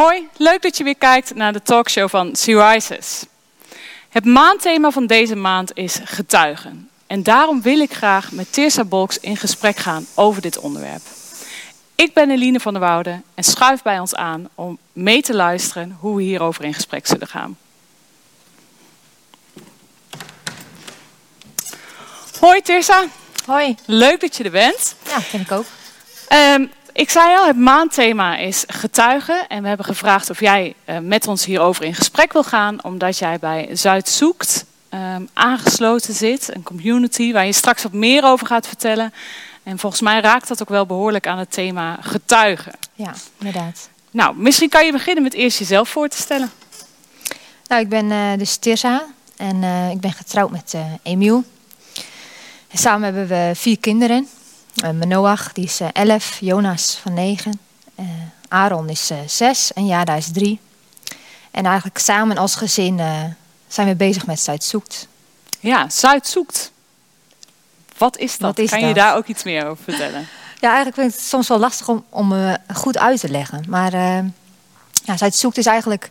Hoi, 0.00 0.28
leuk 0.36 0.62
dat 0.62 0.76
je 0.76 0.84
weer 0.84 0.96
kijkt 0.96 1.34
naar 1.34 1.52
de 1.52 1.62
talkshow 1.62 2.08
van 2.08 2.34
Rises. 2.44 3.24
Het 4.08 4.24
maandthema 4.24 4.90
van 4.90 5.06
deze 5.06 5.36
maand 5.36 5.70
is 5.74 5.98
getuigen. 6.04 6.90
En 7.06 7.22
daarom 7.22 7.62
wil 7.62 7.80
ik 7.80 7.92
graag 7.92 8.32
met 8.32 8.52
Tirsa 8.52 8.84
Bolks 8.84 9.18
in 9.18 9.36
gesprek 9.36 9.76
gaan 9.76 10.06
over 10.14 10.42
dit 10.42 10.58
onderwerp. 10.58 11.02
Ik 11.94 12.14
ben 12.14 12.30
Eline 12.30 12.60
van 12.60 12.72
der 12.72 12.82
Woude 12.82 13.20
en 13.34 13.44
schuif 13.44 13.82
bij 13.82 13.98
ons 13.98 14.14
aan 14.14 14.48
om 14.54 14.78
mee 14.92 15.22
te 15.22 15.34
luisteren 15.34 15.96
hoe 16.00 16.16
we 16.16 16.22
hierover 16.22 16.64
in 16.64 16.74
gesprek 16.74 17.06
zullen 17.06 17.28
gaan. 17.28 17.58
Hoi 22.40 22.60
Tirsa. 22.60 23.04
Hoi. 23.46 23.76
Leuk 23.86 24.20
dat 24.20 24.36
je 24.36 24.44
er 24.44 24.50
bent. 24.50 24.94
Ja, 25.06 25.20
vind 25.20 25.42
ik 25.42 25.52
ook. 25.52 25.66
Um, 26.32 26.70
ik 26.92 27.10
zei 27.10 27.36
al, 27.36 27.46
het 27.46 27.56
maandthema 27.56 28.36
is 28.36 28.64
getuigen. 28.66 29.48
En 29.48 29.62
we 29.62 29.68
hebben 29.68 29.86
gevraagd 29.86 30.30
of 30.30 30.40
jij 30.40 30.74
uh, 30.86 30.98
met 30.98 31.26
ons 31.26 31.44
hierover 31.44 31.84
in 31.84 31.94
gesprek 31.94 32.32
wil 32.32 32.44
gaan. 32.44 32.84
Omdat 32.84 33.18
jij 33.18 33.38
bij 33.38 33.68
Zuid 33.72 34.08
Zoekt 34.08 34.64
um, 34.94 35.28
aangesloten 35.32 36.14
zit. 36.14 36.54
Een 36.54 36.62
community 36.62 37.32
waar 37.32 37.46
je 37.46 37.52
straks 37.52 37.82
wat 37.82 37.92
meer 37.92 38.24
over 38.24 38.46
gaat 38.46 38.66
vertellen. 38.66 39.14
En 39.62 39.78
volgens 39.78 40.02
mij 40.02 40.20
raakt 40.20 40.48
dat 40.48 40.62
ook 40.62 40.68
wel 40.68 40.86
behoorlijk 40.86 41.26
aan 41.26 41.38
het 41.38 41.52
thema 41.52 41.98
getuigen. 42.00 42.72
Ja, 42.94 43.14
inderdaad. 43.38 43.88
Nou, 44.10 44.36
misschien 44.36 44.68
kan 44.68 44.86
je 44.86 44.92
beginnen 44.92 45.22
met 45.22 45.34
eerst 45.34 45.58
jezelf 45.58 45.88
voor 45.88 46.08
te 46.08 46.16
stellen. 46.16 46.50
Nou, 47.66 47.82
ik 47.82 47.88
ben 47.88 48.10
uh, 48.10 48.38
dus 48.38 48.56
Tirsa. 48.56 49.04
En 49.36 49.62
uh, 49.62 49.90
ik 49.90 50.00
ben 50.00 50.12
getrouwd 50.12 50.50
met 50.50 50.74
Emiel. 51.02 51.44
En 52.68 52.78
samen 52.78 53.02
hebben 53.02 53.26
we 53.26 53.52
vier 53.54 53.78
kinderen. 53.78 54.28
Uh, 54.84 54.90
Manoach, 54.90 55.52
die 55.52 55.64
is 55.64 55.80
11, 55.92 56.40
uh, 56.40 56.48
Jonas 56.48 56.98
van 57.02 57.14
9, 57.14 57.60
uh, 58.00 58.06
Aaron 58.48 58.88
is 58.88 59.10
6 59.26 59.72
en 59.72 59.86
Jada 59.86 60.14
is 60.14 60.32
3. 60.32 60.60
En 61.50 61.64
eigenlijk 61.66 61.98
samen 61.98 62.36
als 62.36 62.54
gezin 62.54 63.00
zijn 63.68 63.88
we 63.88 63.94
bezig 63.94 64.26
met 64.26 64.40
Zuid 64.40 64.64
Zoekt. 64.64 65.08
Ja, 65.60 65.88
Zuid 65.88 66.26
Zoekt. 66.26 66.72
Wat 67.98 68.16
is 68.16 68.38
dat? 68.38 68.40
Wat 68.40 68.58
is 68.58 68.70
kan 68.70 68.80
dat? 68.80 68.88
je 68.88 68.94
daar 68.94 69.16
ook 69.16 69.26
iets 69.26 69.42
meer 69.42 69.66
over 69.66 69.84
vertellen? 69.84 70.28
Ja, 70.60 70.68
eigenlijk 70.68 70.96
vind 70.96 71.10
ik 71.12 71.18
het 71.18 71.28
soms 71.28 71.48
wel 71.48 71.58
lastig 71.58 71.88
om, 71.88 72.04
om 72.08 72.56
goed 72.74 72.98
uit 72.98 73.20
te 73.20 73.28
leggen. 73.28 73.64
Maar 73.68 73.92
ja, 75.04 75.16
Zuid 75.16 75.34
Zoekt 75.34 75.58
is 75.58 75.66
eigenlijk 75.66 76.10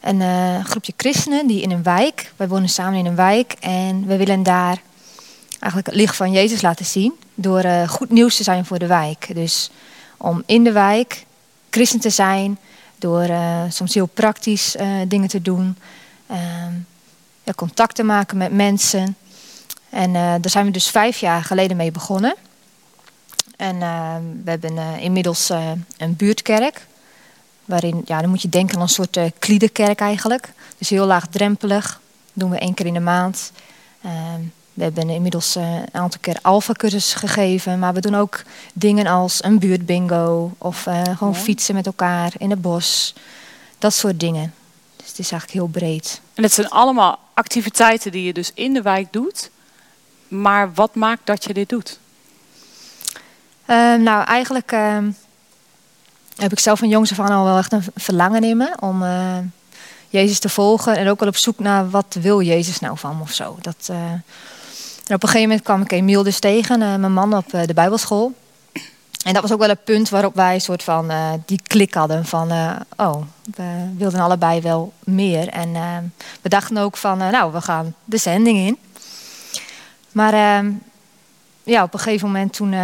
een 0.00 0.64
groepje 0.64 0.92
christenen 0.96 1.46
die 1.46 1.62
in 1.62 1.70
een 1.70 1.82
wijk, 1.82 2.32
wij 2.36 2.48
wonen 2.48 2.68
samen 2.68 2.98
in 2.98 3.06
een 3.06 3.16
wijk 3.16 3.52
en 3.60 4.06
we 4.06 4.16
willen 4.16 4.42
daar 4.42 4.78
eigenlijk 5.62 5.86
het 5.86 5.94
licht 5.94 6.16
van 6.16 6.32
Jezus 6.32 6.62
laten 6.62 6.84
zien. 6.84 7.12
Door 7.34 7.64
uh, 7.64 7.88
goed 7.88 8.10
nieuws 8.10 8.36
te 8.36 8.42
zijn 8.42 8.64
voor 8.64 8.78
de 8.78 8.86
wijk. 8.86 9.34
Dus 9.34 9.70
om 10.16 10.42
in 10.46 10.64
de 10.64 10.72
wijk 10.72 11.24
christen 11.70 12.00
te 12.00 12.10
zijn. 12.10 12.58
Door 12.96 13.24
uh, 13.24 13.62
soms 13.68 13.94
heel 13.94 14.06
praktisch 14.06 14.76
uh, 14.76 14.86
dingen 15.08 15.28
te 15.28 15.42
doen. 15.42 15.78
Ehm, 16.26 16.72
contact 17.54 17.94
te 17.94 18.02
maken 18.02 18.36
met 18.36 18.52
mensen. 18.52 19.16
En 19.90 20.12
daar 20.12 20.50
zijn 20.50 20.64
we 20.64 20.70
dus 20.70 20.88
vijf 20.88 21.18
jaar 21.18 21.44
geleden 21.44 21.76
mee 21.76 21.90
begonnen. 21.90 22.34
En 23.56 23.78
we 24.44 24.50
hebben 24.50 24.98
inmiddels 24.98 25.48
een 25.96 26.16
buurtkerk. 26.16 26.86
Waarin, 27.64 28.02
ja, 28.04 28.20
dan 28.20 28.30
moet 28.30 28.42
je 28.42 28.48
denken 28.48 28.76
aan 28.76 28.82
een 28.82 28.88
soort 28.88 29.18
kliederkerk 29.38 30.00
eigenlijk. 30.00 30.52
Dus 30.78 30.88
heel 30.88 31.06
laagdrempelig. 31.06 32.00
Doen 32.32 32.50
we 32.50 32.58
één 32.58 32.74
keer 32.74 32.86
in 32.86 32.94
de 32.94 33.00
maand. 33.00 33.52
Ehm, 34.02 34.40
we 34.72 34.82
hebben 34.82 35.08
inmiddels 35.08 35.56
eh, 35.56 35.74
een 35.74 35.88
aantal 35.92 36.20
keer 36.20 36.38
alfa-cursus 36.42 37.14
gegeven. 37.14 37.78
Maar 37.78 37.94
we 37.94 38.00
doen 38.00 38.14
ook 38.14 38.42
dingen 38.74 39.06
als 39.06 39.44
een 39.44 39.58
buurtbingo. 39.58 40.52
Of 40.58 40.86
uh, 40.86 41.02
gewoon 41.16 41.36
fietsen 41.36 41.74
met 41.74 41.86
elkaar 41.86 42.32
in 42.38 42.50
het 42.50 42.62
bos. 42.62 43.14
Dat 43.78 43.94
soort 43.94 44.20
dingen. 44.20 44.54
Dus 44.96 45.08
het 45.08 45.18
is 45.18 45.30
eigenlijk 45.30 45.52
heel 45.52 45.66
breed. 45.66 46.20
En 46.34 46.42
het 46.42 46.52
zijn 46.52 46.68
allemaal 46.68 47.18
activiteiten 47.34 48.12
die 48.12 48.24
je 48.24 48.32
dus 48.32 48.50
in 48.54 48.72
de 48.72 48.82
wijk 48.82 49.12
doet. 49.12 49.50
Maar 50.28 50.72
wat 50.74 50.94
maakt 50.94 51.26
dat 51.26 51.44
je 51.44 51.54
dit 51.54 51.68
doet? 51.68 51.98
Uh, 53.66 53.94
nou, 53.94 54.24
eigenlijk 54.24 54.72
ehm, 54.72 55.10
heb 56.36 56.52
ik 56.52 56.60
zelf 56.60 56.78
van 56.78 56.88
jongs 56.88 57.10
af 57.10 57.20
aan 57.20 57.30
al 57.30 57.44
wel 57.44 57.58
echt 57.58 57.72
een 57.72 57.84
verlangen 57.94 58.44
in 58.44 58.56
me. 58.56 58.76
Om 58.80 59.02
eh, 59.02 59.38
Jezus 60.08 60.38
te 60.38 60.48
volgen. 60.48 60.96
En 60.96 61.08
ook 61.08 61.20
wel 61.20 61.28
op 61.28 61.36
zoek 61.36 61.58
naar 61.58 61.90
wat 61.90 62.16
wil 62.20 62.40
Jezus 62.40 62.80
nou 62.80 62.98
van 62.98 63.16
me 63.16 63.22
of 63.22 63.32
zo. 63.32 63.56
Dat 63.60 63.90
op 65.02 65.22
een 65.22 65.28
gegeven 65.28 65.48
moment 65.48 65.62
kwam 65.62 65.80
ik 65.80 65.92
Emiel 65.92 66.22
dus 66.22 66.38
tegen, 66.38 66.80
uh, 66.80 66.94
mijn 66.96 67.12
man 67.12 67.36
op 67.36 67.54
uh, 67.54 67.62
de 67.64 67.74
bijbelschool. 67.74 68.32
En 69.24 69.32
dat 69.32 69.42
was 69.42 69.52
ook 69.52 69.58
wel 69.58 69.68
het 69.68 69.84
punt 69.84 70.08
waarop 70.08 70.34
wij 70.34 70.54
een 70.54 70.60
soort 70.60 70.82
van 70.82 71.10
uh, 71.10 71.32
die 71.46 71.60
klik 71.66 71.94
hadden 71.94 72.24
van, 72.24 72.50
oh, 72.96 73.22
we 73.54 73.92
wilden 73.96 74.20
allebei 74.20 74.60
wel 74.60 74.92
meer. 75.04 75.48
En 75.48 75.72
we 76.40 76.48
dachten 76.48 76.76
ook 76.76 76.96
van, 76.96 77.18
nou, 77.18 77.52
we 77.52 77.60
gaan 77.60 77.94
de 78.04 78.16
zending 78.16 78.58
in. 78.58 78.78
Maar 80.12 80.32
ehm, 80.32 80.72
ja, 81.62 81.82
op 81.82 81.94
een 81.94 82.00
gegeven 82.00 82.26
moment 82.26 82.52
toen 82.52 82.74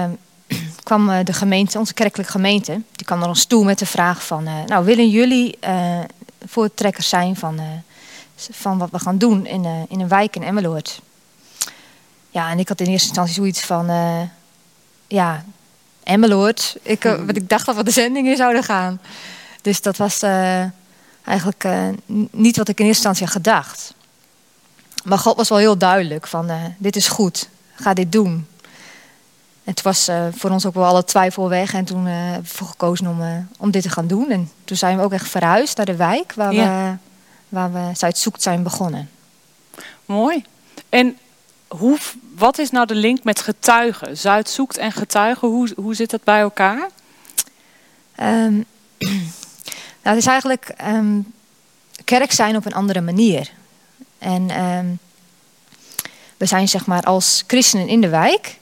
kwam 0.83 1.25
de 1.25 1.33
gemeente, 1.33 1.79
onze 1.79 1.95
kerkelijke 1.95 2.33
gemeente, 2.33 2.81
die 2.93 3.07
kwam 3.07 3.19
naar 3.19 3.29
ons 3.29 3.45
toe 3.45 3.65
met 3.65 3.79
de 3.79 3.87
vraag 3.87 4.27
van, 4.27 4.49
nou, 4.67 4.85
willen 4.85 5.09
jullie 5.09 5.59
voortrekkers 6.47 7.09
zijn 7.09 7.37
van, 7.37 7.61
van 8.37 8.79
wat 8.79 8.91
we 8.91 8.99
gaan 8.99 9.19
doen 9.19 9.47
in, 9.47 9.87
in 9.89 10.01
een 10.01 10.09
wijk 10.09 10.37
in 10.37 10.43
Emmeloord? 10.43 11.01
Ja, 12.39 12.51
en 12.51 12.59
ik 12.59 12.69
had 12.69 12.81
in 12.81 12.87
eerste 12.87 13.07
instantie 13.07 13.35
zoiets 13.35 13.61
van, 13.61 13.91
uh, 13.91 14.21
ja, 15.07 15.45
Emmeloord. 16.03 16.77
Ik, 16.83 17.05
uh, 17.05 17.29
ik 17.29 17.49
dacht 17.49 17.67
dat 17.67 17.77
we 17.77 17.85
de 17.85 17.91
zending 17.91 18.29
in 18.29 18.37
zouden 18.37 18.63
gaan. 18.63 19.01
Dus 19.63 19.81
dat 19.81 19.97
was 19.97 20.23
uh, 20.23 20.65
eigenlijk 21.25 21.69
niet 22.31 22.57
wat 22.57 22.69
ik 22.69 22.81
in 22.81 22.87
eerste 22.87 23.09
instantie 23.09 23.25
had 23.25 23.33
gedacht. 23.33 23.95
Maar 25.05 25.19
God 25.19 25.37
was 25.37 25.49
wel 25.49 25.59
heel 25.59 25.79
duidelijk 25.79 26.27
van, 26.27 26.51
dit 26.79 26.97
is 26.97 27.09
goed, 27.09 27.49
ga 27.75 27.95
dit 27.95 28.13
doen. 28.13 28.47
En 29.65 29.75
het 29.75 29.83
was 29.83 30.09
voor 30.31 30.51
ons 30.51 30.67
ook 30.67 30.75
wel 30.75 30.85
alle 30.85 31.05
twijfel 31.05 31.49
weg. 31.49 31.75
En 31.75 31.85
toen 31.85 32.07
hebben 32.07 32.43
we 32.43 32.49
voor 32.49 32.67
gekozen 32.67 33.07
om, 33.07 33.49
om 33.59 33.71
dit 33.71 33.83
te 33.83 33.91
gaan 33.91 34.07
doen. 34.07 34.31
En 34.31 34.51
toen 34.65 34.77
zijn 34.77 34.97
we 34.97 35.03
ook 35.03 35.13
echt 35.13 35.29
verhuisd 35.29 35.77
naar 35.77 35.87
de 35.87 35.97
wijk 35.97 36.33
waar 36.35 36.53
ja. 36.53 36.91
we, 36.93 36.97
waar 37.49 37.73
we 37.73 37.97
Zuid 37.97 38.19
Zoekt 38.19 38.43
zijn 38.43 38.63
begonnen. 38.63 39.11
Mooi. 40.05 40.45
En 40.89 41.19
hoe, 41.69 41.99
wat 42.35 42.59
is 42.59 42.71
nou 42.71 42.87
de 42.87 42.95
link 42.95 43.25
met 43.25 43.41
getuigen? 43.41 44.17
Zuid 44.17 44.49
zoekt 44.49 44.77
en 44.77 44.93
getuigen, 44.93 45.49
hoe, 45.49 45.69
hoe 45.77 45.95
zit 45.95 46.11
dat 46.11 46.25
bij 46.25 46.41
elkaar? 46.41 46.89
Um, 48.21 48.65
nou, 50.03 50.17
het 50.17 50.17
is 50.17 50.27
eigenlijk 50.27 50.75
um, 50.85 51.33
kerk 52.05 52.33
zijn 52.33 52.57
op 52.57 52.67
een 52.67 52.75
andere 52.75 53.01
manier. 53.01 53.51
En 54.19 54.65
um, 54.65 54.99
we 56.37 56.47
zijn 56.47 56.69
zeg 56.69 56.87
maar 56.87 57.03
als 57.03 57.45
christenen 57.47 57.89
in 57.89 58.01
de 58.01 58.09
wijk. 58.09 58.59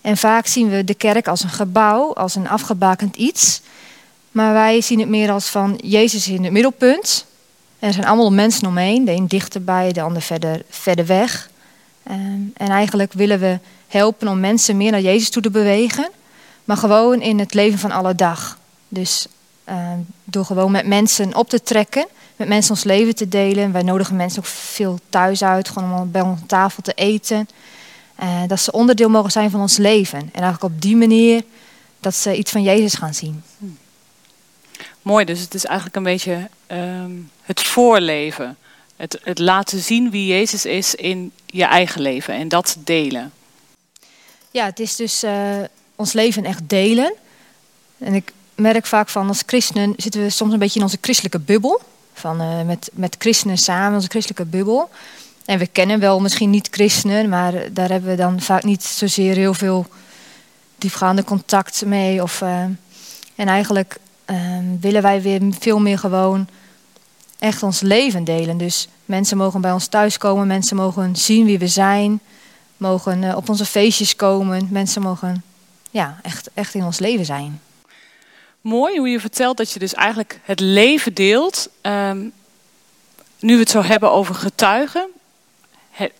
En 0.00 0.16
vaak 0.16 0.46
zien 0.46 0.68
we 0.68 0.84
de 0.84 0.94
kerk 0.94 1.28
als 1.28 1.42
een 1.42 1.50
gebouw, 1.50 2.14
als 2.14 2.34
een 2.34 2.48
afgebakend 2.48 3.16
iets. 3.16 3.60
Maar 4.30 4.52
wij 4.52 4.80
zien 4.80 4.98
het 4.98 5.08
meer 5.08 5.30
als 5.30 5.48
van 5.48 5.78
Jezus 5.82 6.28
in 6.28 6.44
het 6.44 6.52
middelpunt. 6.52 7.26
En 7.78 7.88
er 7.88 7.94
zijn 7.94 8.06
allemaal 8.06 8.32
mensen 8.32 8.68
omheen. 8.68 9.04
De 9.04 9.12
een 9.12 9.26
dichterbij, 9.26 9.92
de 9.92 10.02
ander 10.02 10.22
verder, 10.22 10.62
verder 10.68 11.06
weg. 11.06 11.50
Ehm, 12.06 12.40
en 12.54 12.68
eigenlijk 12.68 13.12
willen 13.12 13.40
we 13.40 13.58
helpen 13.86 14.28
om 14.28 14.40
mensen 14.40 14.76
meer 14.76 14.90
naar 14.90 15.00
Jezus 15.00 15.30
toe 15.30 15.42
te 15.42 15.50
bewegen, 15.50 16.10
maar 16.64 16.76
gewoon 16.76 17.20
in 17.20 17.38
het 17.38 17.54
leven 17.54 17.78
van 17.78 17.90
alle 17.90 18.14
dag. 18.14 18.58
Dus 18.88 19.26
ehm, 19.64 19.98
door 20.24 20.44
gewoon 20.44 20.70
met 20.70 20.86
mensen 20.86 21.34
op 21.34 21.48
te 21.48 21.62
trekken, 21.62 22.06
met 22.36 22.48
mensen 22.48 22.70
ons 22.70 22.84
leven 22.84 23.14
te 23.14 23.28
delen. 23.28 23.72
Wij 23.72 23.82
nodigen 23.82 24.16
mensen 24.16 24.38
ook 24.38 24.48
veel 24.48 24.98
thuis 25.08 25.44
uit, 25.44 25.68
gewoon 25.68 26.00
om 26.00 26.10
bij 26.10 26.20
ons 26.20 26.40
tafel 26.46 26.82
te 26.82 26.92
eten. 26.92 27.48
Uh, 28.22 28.42
dat 28.46 28.60
ze 28.60 28.72
onderdeel 28.72 29.08
mogen 29.08 29.30
zijn 29.30 29.50
van 29.50 29.60
ons 29.60 29.76
leven. 29.76 30.18
En 30.18 30.42
eigenlijk 30.42 30.74
op 30.74 30.82
die 30.82 30.96
manier 30.96 31.42
dat 32.00 32.14
ze 32.14 32.36
iets 32.36 32.50
van 32.50 32.62
Jezus 32.62 32.94
gaan 32.94 33.14
zien. 33.14 33.42
Hm. 33.58 33.64
Mooi, 35.02 35.24
dus 35.24 35.40
het 35.40 35.54
is 35.54 35.64
eigenlijk 35.64 35.96
een 35.96 36.02
beetje 36.02 36.48
um, 36.68 37.30
het 37.42 37.62
voorleven. 37.62 38.56
Het, 38.96 39.18
het 39.22 39.38
laten 39.38 39.78
zien 39.78 40.10
wie 40.10 40.26
Jezus 40.26 40.64
is 40.64 40.94
in 40.94 41.32
je 41.46 41.64
eigen 41.64 42.00
leven 42.00 42.34
en 42.34 42.48
dat 42.48 42.76
delen. 42.78 43.32
Ja, 44.50 44.64
het 44.64 44.80
is 44.80 44.96
dus 44.96 45.24
uh, 45.24 45.56
ons 45.96 46.12
leven 46.12 46.44
echt 46.44 46.68
delen. 46.68 47.12
En 47.98 48.14
ik 48.14 48.32
merk 48.54 48.86
vaak 48.86 49.08
van 49.08 49.28
als 49.28 49.42
christenen 49.46 49.94
zitten 49.96 50.22
we 50.22 50.30
soms 50.30 50.52
een 50.52 50.58
beetje 50.58 50.78
in 50.78 50.84
onze 50.84 50.98
christelijke 51.00 51.38
bubbel. 51.38 51.80
Van, 52.12 52.42
uh, 52.42 52.62
met, 52.62 52.90
met 52.92 53.16
christenen 53.18 53.58
samen, 53.58 53.94
onze 53.94 54.08
christelijke 54.08 54.44
bubbel. 54.44 54.90
En 55.44 55.58
we 55.58 55.66
kennen 55.66 56.00
wel 56.00 56.20
misschien 56.20 56.50
niet 56.50 56.68
christenen, 56.70 57.28
maar 57.28 57.72
daar 57.72 57.90
hebben 57.90 58.10
we 58.10 58.16
dan 58.16 58.40
vaak 58.40 58.64
niet 58.64 58.84
zozeer 58.84 59.34
heel 59.34 59.54
veel 59.54 59.86
diepgaande 60.78 61.24
contact 61.24 61.84
mee. 61.84 62.22
Of, 62.22 62.40
uh, 62.40 62.62
en 63.34 63.48
eigenlijk 63.48 63.98
willen 64.80 65.02
wij 65.02 65.22
weer 65.22 65.40
veel 65.58 65.80
meer 65.80 65.98
gewoon 65.98 66.48
echt 67.46 67.62
ons 67.62 67.80
leven 67.80 68.24
delen. 68.24 68.58
Dus 68.58 68.88
mensen 69.04 69.36
mogen 69.36 69.60
bij 69.60 69.72
ons 69.72 69.86
thuiskomen, 69.86 70.46
mensen 70.46 70.76
mogen 70.76 71.16
zien 71.16 71.46
wie 71.46 71.58
we 71.58 71.68
zijn, 71.68 72.20
mogen 72.76 73.22
uh, 73.22 73.36
op 73.36 73.48
onze 73.48 73.64
feestjes 73.64 74.16
komen, 74.16 74.68
mensen 74.70 75.02
mogen 75.02 75.42
ja, 75.90 76.18
echt, 76.22 76.50
echt 76.54 76.74
in 76.74 76.84
ons 76.84 76.98
leven 76.98 77.24
zijn. 77.24 77.60
mooi 78.60 78.98
hoe 78.98 79.08
je 79.08 79.20
vertelt 79.20 79.56
dat 79.56 79.72
je 79.72 79.78
dus 79.78 79.94
eigenlijk 79.94 80.40
het 80.44 80.60
leven 80.60 81.14
deelt. 81.14 81.68
Ehm, 81.80 82.18
nu 83.38 83.54
we 83.54 83.60
het 83.60 83.70
zo 83.70 83.82
hebben 83.82 84.12
over 84.12 84.34
getuigen. 84.34 85.08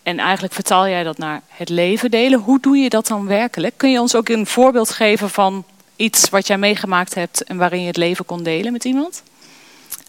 en 0.03 0.19
eigenlijk 0.19 0.53
vertaal 0.53 0.87
jij 0.87 1.03
dat 1.03 1.17
naar 1.17 1.41
het 1.47 1.69
leven 1.69 2.11
delen. 2.11 2.39
Hoe 2.39 2.59
doe 2.59 2.77
je 2.77 2.89
dat 2.89 3.07
dan 3.07 3.27
werkelijk? 3.27 3.73
Kun 3.77 3.91
je 3.91 3.99
ons 3.99 4.15
ook 4.15 4.29
een 4.29 4.47
voorbeeld 4.47 4.89
geven 4.89 5.29
van 5.29 5.63
iets 5.95 6.29
wat 6.29 6.47
jij 6.47 6.57
meegemaakt 6.57 7.13
hebt 7.13 7.43
en 7.43 7.57
waarin 7.57 7.81
je 7.81 7.87
het 7.87 7.97
leven 7.97 8.25
kon 8.25 8.43
delen 8.43 8.71
met 8.71 8.85
iemand? 8.85 9.23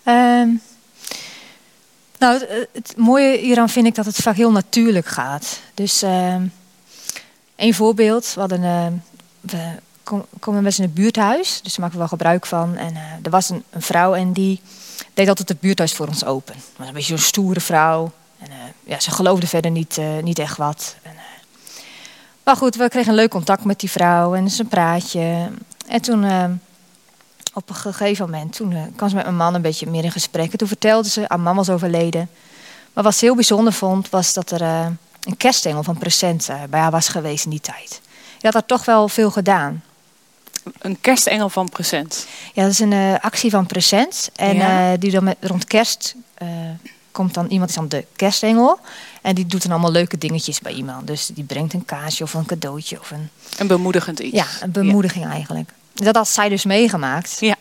Ehm, 0.03 0.49
nou, 2.19 2.39
het, 2.39 2.69
het 2.73 2.95
mooie 2.97 3.39
hieraan 3.39 3.69
vind 3.69 3.87
ik 3.87 3.95
dat 3.95 4.05
het 4.07 4.17
vaak 4.17 4.37
heel 4.37 4.53
natuurlijk 4.53 5.07
gaat. 5.07 5.61
Dus 5.75 6.03
ehm 6.03 6.43
een 7.57 7.75
voorbeeld, 7.75 8.33
we, 8.35 8.41
hadden, 8.41 8.65
ehm, 8.65 8.93
we 9.41 9.73
kom- 10.03 10.27
komen 10.39 10.73
z'n 10.73 10.83
in 10.83 10.89
een 10.89 10.95
buurthuis, 10.95 11.61
dus 11.63 11.73
daar 11.73 11.81
maken 11.81 11.93
we 11.93 11.99
wel 11.99 12.09
gebruik 12.09 12.47
van. 12.47 12.77
En 12.77 12.97
eh, 12.97 13.03
er 13.23 13.31
was 13.31 13.49
een, 13.49 13.65
een 13.71 13.83
vrouw 13.83 14.15
en 14.15 14.33
die 14.33 14.61
deed 15.15 15.29
altijd 15.29 15.49
het 15.49 15.61
buurthuis 15.61 15.93
voor 15.95 16.07
ons 16.07 16.25
open. 16.25 16.55
Was 16.77 16.87
een 16.89 16.93
beetje 16.93 17.17
zo'n 17.17 17.27
stoere 17.27 17.61
vrouw. 17.61 18.13
En, 18.39 18.51
eh, 18.51 18.57
ja, 18.85 19.01
ze 19.01 19.11
geloofde 19.11 19.47
verder 19.47 19.71
niet, 19.71 19.99
eh, 19.99 20.19
niet 20.23 20.39
echt 20.39 20.57
wat. 20.57 20.97
En, 21.03 21.11
eh, 21.11 21.83
maar 22.45 22.57
goed, 22.57 22.75
we 22.75 22.89
kregen 22.89 23.11
een 23.11 23.17
leuk 23.17 23.31
contact 23.31 23.65
met 23.65 23.81
die 23.81 23.91
vrouw 23.91 24.35
en 24.35 24.45
dus 24.45 24.59
een 24.59 24.69
praatje. 24.69 25.49
En 25.87 26.01
toen 26.01 26.25
ehm, 26.25 26.53
op 27.59 27.69
een 27.69 27.75
gegeven 27.75 28.25
moment, 28.31 28.53
toen 28.57 28.73
eh, 28.73 28.83
kwam 28.97 29.09
ze 29.09 29.15
met 29.15 29.25
mijn 29.25 29.37
man 29.37 29.55
een 29.55 29.63
beetje 29.63 29.87
meer 29.87 30.05
in 30.05 30.11
gesprek. 30.13 30.53
En 30.53 30.59
toen 30.59 30.69
vertelde 30.69 31.09
ze, 31.09 31.25
haar 31.29 31.41
man 31.41 31.57
was 31.57 31.71
overleden. 31.71 32.29
Maar 32.93 33.05
wat 33.05 33.15
ze 33.15 33.25
heel 33.25 33.35
bijzonder 33.35 33.73
vond, 33.73 34.11
was 34.11 34.33
dat 34.33 34.51
er 34.51 34.61
eh, 34.63 34.87
een 35.23 35.37
kerstengel 35.37 35.83
van 35.83 35.99
present 35.99 36.49
eh, 36.49 36.57
bij 36.71 36.81
haar 36.81 36.91
was 36.91 37.09
geweest 37.09 37.45
in 37.45 37.51
die 37.51 37.61
tijd. 37.61 37.89
Die 38.11 38.51
had 38.51 38.53
daar 38.53 38.67
toch 38.67 38.85
wel 38.85 39.09
veel 39.09 39.31
gedaan. 39.31 39.83
Een 40.79 41.01
kerstengel 41.01 41.49
van 41.49 41.69
present. 41.69 42.27
Ja, 42.55 42.63
dat 42.63 42.71
is 42.73 42.79
een 42.79 43.21
actie 43.21 43.51
van 43.51 43.67
present. 43.67 44.31
En 44.37 44.57
Ja. 44.57 44.97
die 44.97 45.11
dan 45.11 45.25
met, 45.25 45.37
rond 45.41 45.65
kerst 45.65 46.15
komt 47.13 47.35
dan 47.35 47.47
iemand, 47.47 47.71
is 47.71 47.77
dan 47.77 47.89
de 47.89 48.05
kerstengel. 48.17 48.79
En 49.23 49.35
die 49.35 49.47
doet 49.47 49.63
dan 49.63 49.71
allemaal 49.71 49.91
leuke 49.91 50.19
dingetjes 50.19 50.61
bij 50.61 50.73
iemand. 50.73 51.07
Dus 51.07 51.27
die 51.27 51.45
brengt 51.45 51.73
een 51.75 51.85
kaasje 51.85 52.23
of 52.23 52.35
een 52.35 52.47
cadeautje 52.47 53.01
of 53.01 53.11
een, 53.11 53.29
Een 53.59 53.67
bemoedigend 53.67 54.19
iets. 54.19 54.37
ja, 54.37 54.47
een 54.61 54.71
bemoediging 54.73 55.27
eigenlijk. 55.27 55.71
Dat 56.05 56.15
had 56.15 56.29
zij 56.29 56.49
dus 56.49 56.65
meegemaakt. 56.65 57.37
Ja. 57.41 57.57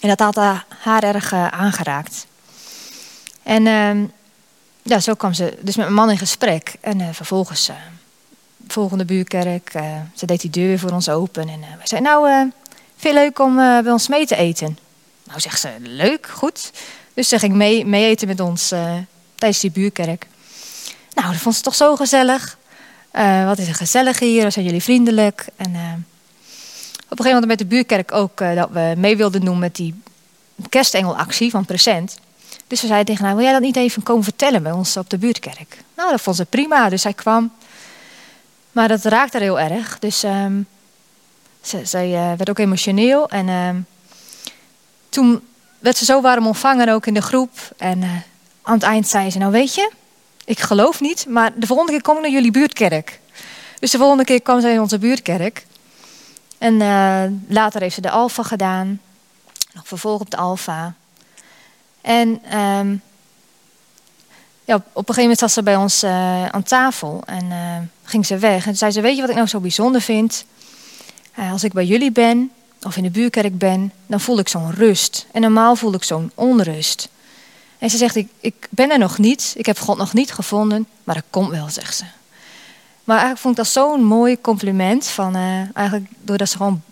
En 0.00 0.08
dat 0.08 0.18
had 0.18 0.34
haar, 0.34 0.66
haar 0.78 1.02
erg 1.02 1.32
eh, 1.32 1.46
aangeraakt. 1.46 2.26
En 3.42 3.66
ehm, 3.66 4.04
ja, 4.82 5.00
zo 5.00 5.14
kwam 5.14 5.32
ze 5.32 5.58
dus 5.60 5.76
met 5.76 5.84
mijn 5.84 5.98
man 5.98 6.10
in 6.10 6.18
gesprek. 6.18 6.74
En 6.80 7.00
eh, 7.00 7.08
vervolgens, 7.12 7.68
eh, 7.68 7.76
volgende 8.68 9.04
buurkerk, 9.04 9.74
eh, 9.74 9.96
ze 10.14 10.26
deed 10.26 10.40
die 10.40 10.50
deur 10.50 10.66
weer 10.66 10.78
voor 10.78 10.90
ons 10.90 11.08
open. 11.08 11.48
En 11.48 11.62
eh 11.62 11.76
wij 11.76 11.86
zeiden, 11.86 12.10
nou, 12.10 12.30
eh 12.30 12.52
vind 13.02 13.14
je 13.14 13.20
leuk 13.20 13.38
om 13.38 13.58
eh, 13.58 13.78
bij 13.78 13.92
ons 13.92 14.08
mee 14.08 14.26
te 14.26 14.36
eten? 14.36 14.78
Nou, 15.24 15.40
zegt 15.40 15.60
ze, 15.60 15.68
leuk, 15.80 16.26
goed. 16.26 16.70
Dus 17.14 17.28
ze 17.28 17.38
ging 17.38 17.54
mee, 17.54 17.86
mee 17.86 18.04
eten 18.04 18.28
met 18.28 18.40
ons 18.40 18.70
eh, 18.70 18.94
tijdens 19.34 19.60
die 19.60 19.70
buurkerk. 19.70 20.26
Nou, 21.14 21.32
dat 21.32 21.40
vond 21.40 21.54
ze 21.54 21.62
toch 21.62 21.74
zo 21.74 21.96
gezellig. 21.96 22.58
Eh, 23.10 23.46
wat 23.46 23.58
is 23.58 23.68
er 23.68 23.74
gezellig 23.74 24.18
hier, 24.18 24.52
zijn 24.52 24.64
jullie 24.64 24.82
vriendelijk. 24.82 25.46
En 25.56 25.74
eh, 25.74 25.92
een 27.18 27.24
gegeven 27.24 27.40
moment 27.40 27.60
met 27.60 27.70
de 27.70 27.74
buurkerk 27.74 28.12
ook 28.12 28.40
eh, 28.40 28.54
dat 28.54 28.70
we 28.70 28.94
mee 28.96 29.16
wilden 29.16 29.40
doen 29.40 29.58
met 29.58 29.76
die 29.76 30.02
kerstengelactie 30.68 31.50
van 31.50 31.64
Present. 31.64 32.18
Dus 32.66 32.80
we 32.80 32.86
zeiden 32.86 33.06
tegen 33.06 33.24
haar, 33.24 33.34
wil 33.34 33.44
jij 33.44 33.52
dat 33.52 33.62
niet 33.62 33.76
even 33.76 34.02
komen 34.02 34.24
vertellen 34.24 34.62
bij 34.62 34.72
ons 34.72 34.96
op 34.96 35.10
de 35.10 35.18
buurtkerk? 35.18 35.78
Nou, 35.96 36.10
dat 36.10 36.20
vond 36.20 36.36
ze 36.36 36.44
prima, 36.44 36.88
dus 36.88 37.02
zij 37.02 37.12
kwam. 37.12 37.52
Maar 38.72 38.88
dat 38.88 39.04
raakte 39.04 39.36
haar 39.36 39.46
heel 39.46 39.60
erg, 39.60 39.98
dus 39.98 40.22
ehm, 40.22 40.60
zij 41.82 42.14
eh, 42.14 42.32
werd 42.36 42.50
ook 42.50 42.58
emotioneel. 42.58 43.28
En 43.28 43.48
ehm, 43.48 43.76
toen 45.08 45.42
werd 45.78 45.96
ze 45.96 46.04
zo 46.04 46.20
warm 46.20 46.46
ontvangen 46.46 46.88
ook 46.88 47.06
in 47.06 47.14
de 47.14 47.22
groep. 47.22 47.50
En 47.76 48.02
eh, 48.02 48.10
aan 48.62 48.74
het 48.74 48.82
eind 48.82 49.08
zei 49.08 49.30
ze, 49.30 49.38
nou 49.38 49.52
weet 49.52 49.74
je, 49.74 49.90
ik 50.44 50.60
geloof 50.60 51.00
niet, 51.00 51.26
maar 51.28 51.52
de 51.54 51.66
volgende 51.66 51.92
keer 51.92 52.02
kom 52.02 52.16
ik 52.16 52.22
naar 52.22 52.30
jullie 52.30 52.50
buurtkerk. 52.50 53.20
Dus 53.78 53.90
de 53.90 53.98
volgende 53.98 54.24
keer 54.24 54.42
kwam 54.42 54.60
zij 54.60 54.72
in 54.72 54.80
onze 54.80 54.98
buurtkerk. 54.98 55.66
En 56.62 56.80
eh, 56.80 57.22
later 57.48 57.80
heeft 57.80 57.94
ze 57.94 58.00
de 58.00 58.10
Alfa 58.10 58.42
gedaan. 58.42 59.00
Nog 59.72 59.88
vervolg 59.88 60.20
op 60.20 60.30
de 60.30 60.36
Alfa. 60.36 60.94
En 62.00 62.40
ehm, 62.44 62.96
ja, 64.64 64.74
op, 64.74 64.84
een 65.08 65.14
gegeven 65.14 65.22
moment 65.22 65.38
zat 65.38 65.52
ze 65.52 65.62
bij 65.62 65.76
ons 65.76 66.02
eh, 66.02 66.46
aan 66.46 66.62
tafel 66.62 67.22
en 67.26 67.50
eh, 67.50 67.76
ging 68.04 68.26
ze 68.26 68.38
weg. 68.38 68.58
En 68.58 68.64
toen 68.64 68.74
zei 68.74 68.90
ze, 68.90 69.00
weet 69.00 69.14
je 69.14 69.20
wat 69.20 69.30
ik 69.30 69.36
nou 69.36 69.48
zo 69.48 69.60
bijzonder 69.60 70.00
vind? 70.00 70.44
Als 71.50 71.64
ik 71.64 71.72
bij 71.72 71.84
jullie 71.84 72.12
ben, 72.12 72.50
of 72.82 72.96
in 72.96 73.02
de 73.02 73.10
buurkerk 73.10 73.58
ben, 73.58 73.92
dan 74.06 74.20
voel 74.20 74.38
ik 74.38 74.48
zo'n 74.48 74.70
rust. 74.70 75.26
En 75.32 75.40
normaal 75.40 75.76
voel 75.76 75.94
ik 75.94 76.02
zo'n 76.02 76.30
onrust. 76.34 77.08
En 77.78 77.90
ze 77.90 77.96
zegt, 77.96 78.16
ik, 78.16 78.28
ik 78.40 78.68
ben 78.70 78.90
er 78.90 78.98
nog 78.98 79.18
niet, 79.18 79.54
ik 79.56 79.66
heb 79.66 79.78
God 79.78 79.96
nog 79.96 80.12
niet 80.12 80.32
gevonden, 80.32 80.86
maar 81.04 81.14
dat 81.14 81.24
komt 81.30 81.50
wel, 81.50 81.68
zegt 81.68 81.96
ze. 81.96 82.04
Maar 83.04 83.16
eigenlijk 83.16 83.38
vond 83.38 83.58
ik 83.58 83.64
dat 83.64 83.72
zo'n 83.72 84.04
mooi 84.04 84.40
compliment. 84.40 85.06
Van, 85.06 85.34
eh, 85.36 85.76
eigenlijk 85.76 86.10
doordat 86.20 86.48
ze 86.48 86.56
gewoon 86.56 86.82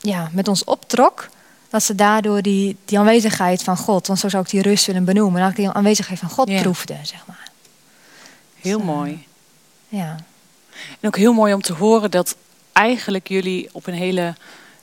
ja, 0.00 0.28
met 0.32 0.48
ons 0.48 0.64
optrok. 0.64 1.28
Dat 1.68 1.82
ze 1.82 1.94
daardoor 1.94 2.42
die, 2.42 2.76
die 2.84 2.98
aanwezigheid 2.98 3.62
van 3.62 3.76
God, 3.76 4.06
want 4.06 4.18
zo 4.18 4.28
zou 4.28 4.42
ik 4.42 4.50
die 4.50 4.62
rust 4.62 4.86
willen 4.86 5.04
benoemen. 5.04 5.40
Eigenlijk 5.40 5.70
die 5.70 5.78
aanwezigheid 5.78 6.18
van 6.18 6.28
God 6.30 6.48
Ja. 6.48 6.60
proefde, 6.60 6.96
zeg 7.02 7.26
maar. 7.26 7.48
Heel 8.60 8.78
Dus, 8.78 8.86
eh, 8.88 8.94
mooi. 8.94 9.26
Ja. 9.88 10.16
En 11.00 11.08
ook 11.08 11.16
heel 11.16 11.32
mooi 11.32 11.54
om 11.54 11.62
te 11.62 11.72
horen 11.72 12.10
dat 12.10 12.36
eigenlijk 12.72 13.28
jullie 13.28 13.68
op 13.72 13.86
een 13.86 13.94
hele 13.94 14.34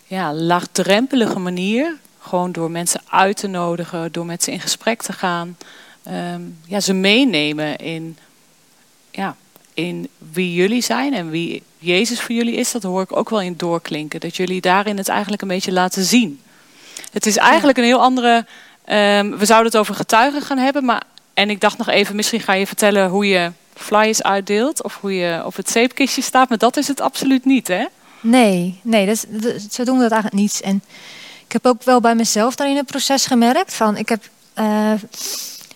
ja, 0.06 0.34
laagdrempelige 0.34 1.40
manier, 1.40 1.96
gewoon 2.20 2.52
door 2.52 2.72
mensen 2.72 3.02
uit 3.10 3.38
te 3.38 3.48
nodigen, 3.48 4.12
door 4.12 4.26
met 4.26 4.44
ze 4.44 4.52
in 4.52 4.60
gesprek 4.60 5.02
te 5.02 5.14
gaan, 5.14 5.58
ehm, 6.04 6.42
ja, 6.66 6.80
ze 6.80 6.94
meenemen 6.94 7.78
in, 7.78 8.18
ja, 9.12 9.36
in 9.82 10.08
wie 10.32 10.54
jullie 10.54 10.82
zijn 10.82 11.14
en 11.14 11.30
wie 11.30 11.64
Jezus 11.78 12.22
voor 12.22 12.36
jullie 12.36 12.56
is. 12.56 12.72
Dat 12.72 12.84
hoor 12.84 13.02
ik 13.02 13.18
ook 13.18 13.30
wel 13.30 13.42
in 13.42 13.54
doorklinken. 13.58 14.20
Dat 14.20 14.36
jullie 14.36 14.62
daarin 14.62 14.98
het 14.98 15.08
eigenlijk 15.08 15.42
een 15.42 15.48
beetje 15.48 15.72
laten 15.72 16.04
zien. 16.04 16.42
Het 17.12 17.26
is 17.26 17.38
eigenlijk 17.38 17.78
een 17.78 17.84
heel 17.84 18.02
andere. 18.02 18.46
ehm, 18.86 19.38
we 19.38 19.46
zouden 19.46 19.72
het 19.72 19.82
over 19.82 19.96
getuigen 19.96 20.42
gaan 20.42 20.58
hebben, 20.58 20.86
maar 20.86 21.04
en 21.34 21.50
ik 21.50 21.62
dacht 21.62 21.78
nog 21.78 21.90
even, 21.90 22.16
misschien 22.16 22.40
ga 22.40 22.54
je 22.54 22.68
vertellen 22.68 23.10
hoe 23.10 23.28
je 23.28 23.52
flyers 23.74 24.24
uitdeelt 24.24 24.84
of 24.84 24.98
hoe 25.02 25.16
je 25.16 25.42
op 25.46 25.56
het 25.56 25.70
zeepkistje 25.70 26.22
staat, 26.22 26.50
maar 26.50 26.58
dat 26.58 26.78
is 26.78 26.88
het 26.88 27.02
absoluut 27.02 27.46
niet, 27.46 27.68
hè? 27.68 27.86
Nee, 28.22 28.80
nee 28.84 29.06
dat 29.06 29.26
zo 29.72 29.84
doen 29.84 29.98
we 29.98 30.02
dat 30.02 30.12
eigenlijk 30.12 30.42
niet. 30.42 30.62
En 30.62 30.84
ik 31.46 31.52
heb 31.52 31.66
ook 31.66 31.84
wel 31.84 32.00
bij 32.00 32.16
mezelf 32.16 32.56
daarin 32.56 32.78
een 32.78 32.86
proces 32.86 33.26
gemerkt. 33.26 33.74
Van, 33.74 33.98
ik 33.98 34.10
heb 34.10 34.30
eh, 34.54 34.94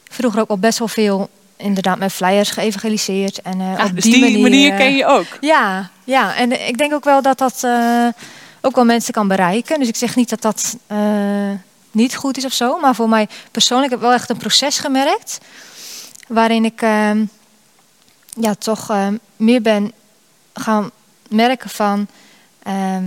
vroeger 0.10 0.42
ook 0.42 0.50
al 0.50 0.58
best 0.58 0.80
wel 0.80 0.88
veel 0.88 1.30
inderdaad 1.58 1.98
met 1.98 2.12
flyers 2.12 2.50
geëvangeliseerd. 2.50 3.42
En, 3.42 3.62
Ah, 3.62 3.86
op 3.86 3.96
dus 3.96 4.04
die, 4.04 4.20
manier, 4.20 4.40
manier, 4.40 4.72
eh, 4.72 4.78
ken 4.78 4.96
je 4.96 5.06
ook. 5.06 5.26
Ja, 5.42 5.90
ja, 6.04 6.36
en 6.36 6.68
ik 6.68 6.78
denk 6.78 6.94
ook 6.94 7.04
wel 7.04 7.22
dat 7.22 7.38
dat 7.38 7.64
eh, 7.64 8.08
ook 8.62 8.76
wel 8.76 8.86
mensen 8.86 9.14
kan 9.14 9.28
bereiken. 9.28 9.80
Dus 9.80 9.88
ik 9.88 9.96
zeg 9.96 10.16
niet 10.16 10.30
dat 10.30 10.42
dat 10.42 10.78
niet 11.96 12.16
goed 12.16 12.38
is 12.38 12.46
of 12.46 12.54
zo. 12.54 12.80
Maar 12.80 12.96
voor 12.96 13.10
mij 13.10 13.28
persoonlijk 13.52 13.90
heb 13.92 14.00
ik 14.00 14.06
wel 14.06 14.16
echt 14.16 14.30
een 14.30 14.38
proces 14.38 14.80
gemerkt. 14.80 15.38
Waarin 16.28 16.66
ik 16.66 16.82
eh, 16.82 17.12
ja, 18.40 18.54
toch 18.56 18.90
eh, 18.90 19.08
meer 19.36 19.62
ben 19.62 19.92
gaan 20.54 20.92
merken 21.30 21.70
van... 21.70 22.08
eh, 22.64 22.98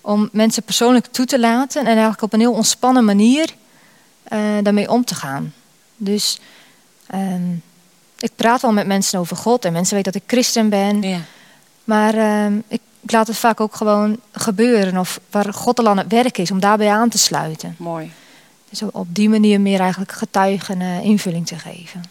om 0.00 0.28
mensen 0.32 0.62
persoonlijk 0.62 1.06
toe 1.06 1.24
te 1.26 1.40
laten. 1.40 1.80
En 1.80 1.86
eigenlijk 1.86 2.22
op 2.22 2.32
een 2.32 2.40
heel 2.40 2.52
ontspannen 2.52 3.04
manier 3.04 3.54
daarmee 4.62 4.90
om 4.90 5.04
te 5.04 5.14
gaan. 5.14 5.54
Dus 5.96 6.38
ehm, 7.12 7.52
ik 8.18 8.30
praat 8.36 8.62
wel 8.62 8.72
met 8.72 8.86
mensen 8.86 9.18
over 9.18 9.36
God. 9.36 9.64
En 9.64 9.72
mensen 9.72 9.96
weten 9.96 10.12
dat 10.12 10.22
ik 10.22 10.28
christen 10.28 10.68
ben. 10.68 11.02
Ja. 11.02 11.18
Maar 11.84 12.14
ehm, 12.14 12.56
ik, 12.68 12.80
ik 13.00 13.10
laat 13.12 13.26
het 13.26 13.36
vaak 13.36 13.60
ook 13.60 13.74
gewoon 13.76 14.20
gebeuren. 14.32 14.96
Of 14.98 15.20
waar 15.30 15.54
God 15.54 15.78
al 15.78 15.88
aan 15.88 15.98
het 15.98 16.12
werk 16.12 16.38
is, 16.38 16.50
om 16.50 16.60
daarbij 16.60 16.90
aan 16.90 17.08
te 17.08 17.18
sluiten. 17.18 17.74
Mooi. 17.78 18.12
Dus 18.70 18.82
op 18.82 19.06
die 19.14 19.28
manier 19.28 19.60
meer 19.60 19.80
eigenlijk 19.80 20.12
getuigen 20.12 20.80
eh, 20.80 21.04
invulling 21.04 21.46
te 21.46 21.58
geven. 21.58 22.02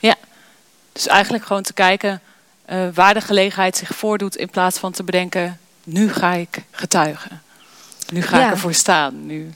Dus 0.93 1.07
eigenlijk 1.07 1.45
gewoon 1.45 1.63
te 1.63 1.73
kijken 1.73 2.21
eh, 2.65 2.87
waar 2.93 3.13
de 3.13 3.21
gelegenheid 3.21 3.77
zich 3.77 3.89
voordoet 3.95 4.35
in 4.35 4.49
plaats 4.49 4.79
van 4.79 4.91
te 4.91 5.03
bedenken, 5.03 5.59
nu 5.83 6.13
ga 6.13 6.33
ik 6.33 6.63
getuigen. 6.71 7.41
Nu 8.11 8.21
ga 8.21 8.39
Ja. 8.39 8.45
ik 8.45 8.51
ervoor 8.51 8.73
staan. 8.73 9.25
Nu. 9.25 9.53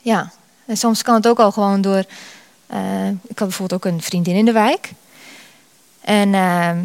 Ja, 0.00 0.30
en 0.66 0.76
soms 0.76 1.02
kan 1.02 1.14
het 1.14 1.28
ook 1.28 1.38
al 1.38 1.52
gewoon 1.52 1.80
door... 1.80 2.04
eh, 2.66 3.08
ik 3.08 3.38
had 3.38 3.48
bijvoorbeeld 3.48 3.84
ook 3.84 3.92
een 3.92 4.02
vriendin 4.02 4.34
in 4.34 4.44
de 4.44 4.52
wijk. 4.52 4.90
En 6.00 6.34
ehm, 6.34 6.76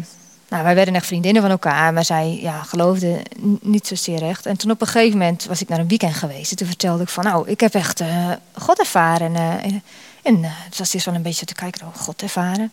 nou, 0.48 0.64
wij 0.64 0.74
werden 0.74 0.94
echt 0.94 1.06
vriendinnen 1.06 1.42
van 1.42 1.50
elkaar. 1.50 1.92
Maar 1.92 2.04
zij 2.04 2.38
ja, 2.40 2.62
geloofde 2.62 3.22
niet 3.60 3.86
zozeer 3.86 4.22
echt. 4.22 4.46
En 4.46 4.56
toen 4.56 4.70
op 4.70 4.80
een 4.80 4.86
gegeven 4.86 5.18
moment 5.18 5.44
was 5.44 5.60
ik 5.60 5.68
naar 5.68 5.78
een 5.78 5.88
weekend 5.88 6.14
geweest. 6.14 6.50
En 6.50 6.56
toen 6.56 6.66
vertelde 6.66 7.02
ik 7.02 7.08
van, 7.08 7.24
nou, 7.24 7.48
ik 7.48 7.60
heb 7.60 7.74
echt 7.74 8.00
eh, 8.00 8.30
God 8.58 8.78
ervaren. 8.78 9.36
en 9.36 9.82
en 10.22 10.44
eh, 10.44 10.50
het 10.52 10.78
was 10.78 10.94
eerst 10.94 11.06
wel 11.06 11.14
een 11.14 11.22
beetje 11.22 11.46
te 11.46 11.54
kijken, 11.54 11.86
oh, 11.86 11.94
God 12.02 12.22
ervaren. 12.22 12.70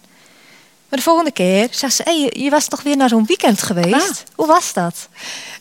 Maar 0.89 0.99
de 0.99 1.05
volgende 1.05 1.31
keer 1.31 1.67
zegt 1.71 1.93
ze, 1.93 2.01
hey, 2.03 2.41
je- 2.43 2.49
was 2.49 2.67
toch 2.67 2.81
weer 2.83 2.97
naar 2.97 3.09
zo'n 3.09 3.25
weekend 3.25 3.61
geweest? 3.61 4.09
Ah. 4.09 4.35
Hoe 4.35 4.47
was 4.47 4.73
dat? 4.73 5.07